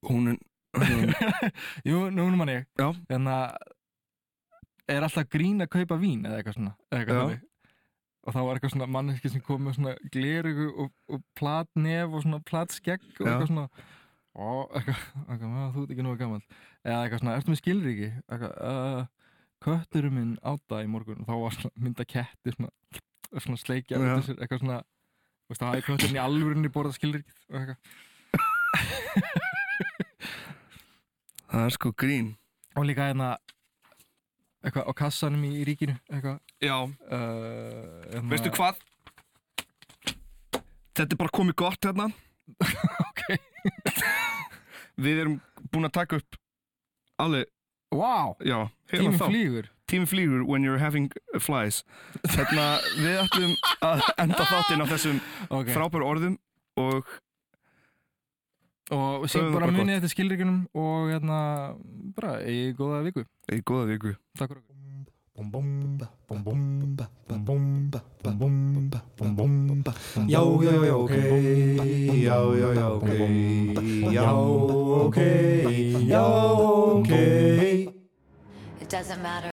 hún 0.09 0.31
er 0.31 0.39
Jú, 1.89 1.99
nú 2.15 2.25
man 2.39 2.49
ég. 2.49 2.65
Já, 2.79 2.87
Hérna 3.11 3.35
Er 4.89 5.05
alltaf 5.05 5.27
grín 5.31 5.61
að 5.63 5.69
kaupa 5.75 5.97
vín 6.01 6.25
eða 6.25 6.39
eitthvað 6.39 6.57
svona 6.57 6.73
eða 6.89 6.99
eitthvað 7.01 7.19
þannig. 7.21 7.43
Og 8.21 8.33
þá 8.35 8.39
var 8.45 8.57
eitthvað 8.57 8.73
svona 8.73 8.87
manneski 8.95 9.29
sem 9.33 9.41
kom 9.45 9.61
með 9.65 9.77
svona 9.77 9.93
glerugu 10.13 10.67
og, 10.83 10.89
og 11.13 11.21
platnef 11.37 12.11
og 12.17 12.25
svona 12.25 12.39
platskegg 12.49 13.05
og 13.19 13.21
eitthvað 13.27 13.47
svona 13.51 13.67
Ó, 14.31 14.67
eitthvað, 14.71 15.01
eitthvað, 15.27 15.49
"Má, 15.51 15.63
þú 15.75 15.81
ert 15.83 15.91
ekki 15.91 16.03
nógu 16.05 16.19
gammal 16.21 16.41
eða 16.85 16.99
eitthvað 17.03 17.19
svona, 17.19 17.35
ertu 17.35 17.51
með 17.51 17.59
skilríki? 17.61 18.09
Eitthvað, 18.31 18.53
uh, 18.71 19.01
kötturinn 19.61 20.15
minn 20.15 20.37
átta 20.41 20.81
í 20.83 20.87
morgun. 20.89 21.21
Og 21.21 21.27
þá 21.27 21.35
var 21.41 21.57
svona 21.57 21.83
mynda 21.85 22.05
ketti 22.07 22.55
svona, 22.55 22.71
svona 23.37 23.59
sleikja 23.61 23.99
af 23.99 24.25
sér, 24.25 24.39
eitthvað 24.39 24.63
svona 24.63 24.79
veist, 25.51 25.61
það 25.61 25.83
kötturinn 25.89 26.17
í 26.17 26.23
alvörinni 26.23 26.71
borðað 26.73 26.97
skilríkið 26.97 27.37
og 27.49 27.55
eitthvað. 27.59 27.79
Það 31.51 31.65
er 31.67 31.73
sko 31.75 31.89
grín. 31.99 32.29
Og 32.79 32.85
líka 32.87 33.09
hérna 33.09 33.33
eitthvað 34.63 34.87
á 34.87 34.91
kassanum 34.95 35.43
í, 35.43 35.51
í 35.59 35.65
ríkinu 35.67 35.97
eitthvað. 36.07 36.39
Já, 36.63 36.77
uh, 36.87 38.21
veistu 38.31 38.53
hvað? 38.55 38.79
Þetta 40.95 41.11
er 41.11 41.19
bara 41.19 41.33
komið 41.35 41.55
gott 41.59 41.87
hérna 41.87 42.07
Við 45.03 45.23
erum 45.23 45.39
búin 45.71 45.87
að 45.87 45.95
taka 45.97 46.19
upp 46.21 46.37
alveg, 47.21 47.49
wow, 47.93 48.35
já, 48.39 48.57
hérna 48.91 49.11
tíminn 49.11 49.19
þá. 49.19 49.25
flýgur. 49.29 49.71
Tími 49.91 50.07
flýgur 50.07 50.45
when 50.47 50.63
you're 50.63 50.79
having 50.81 51.09
flies. 51.39 51.81
Hérna, 52.35 52.67
við 52.97 53.19
ætlum 53.25 53.57
að 53.83 54.05
enda 54.23 54.47
þáttinn 54.47 54.83
á 54.83 54.87
þessum 54.93 55.19
okay. 55.49 55.73
frábæru 55.75 56.07
orðum 56.07 56.39
og 56.79 57.17
og 58.91 59.23
Höfum 59.23 59.53
bara 59.55 59.71
munið 59.71 60.01
eftir 60.01 60.11
skilríkunum 60.11 60.65
og 60.75 61.13
hérna 61.13 61.39
bara 62.17 62.41
í 62.43 62.73
góða 62.75 63.05
viku. 63.07 63.23
Í 63.47 63.61
góða 63.63 63.87
viku. 63.93 64.15
Takk 64.35 64.51
fyrir 64.51 64.63
okkur 64.63 64.80
Já, 70.27 70.39
já, 70.63 70.85
já, 70.85 70.95
ok 70.95 71.15
Já, 72.21 72.35
já, 72.59 72.73
já, 72.73 72.89
ok 72.89 73.09
Já, 74.11 74.33
ok 74.33 75.19
Já, 76.07 76.27
ok 76.27 77.11
It 78.81 78.89
doesn't 78.89 79.21
matter 79.23 79.49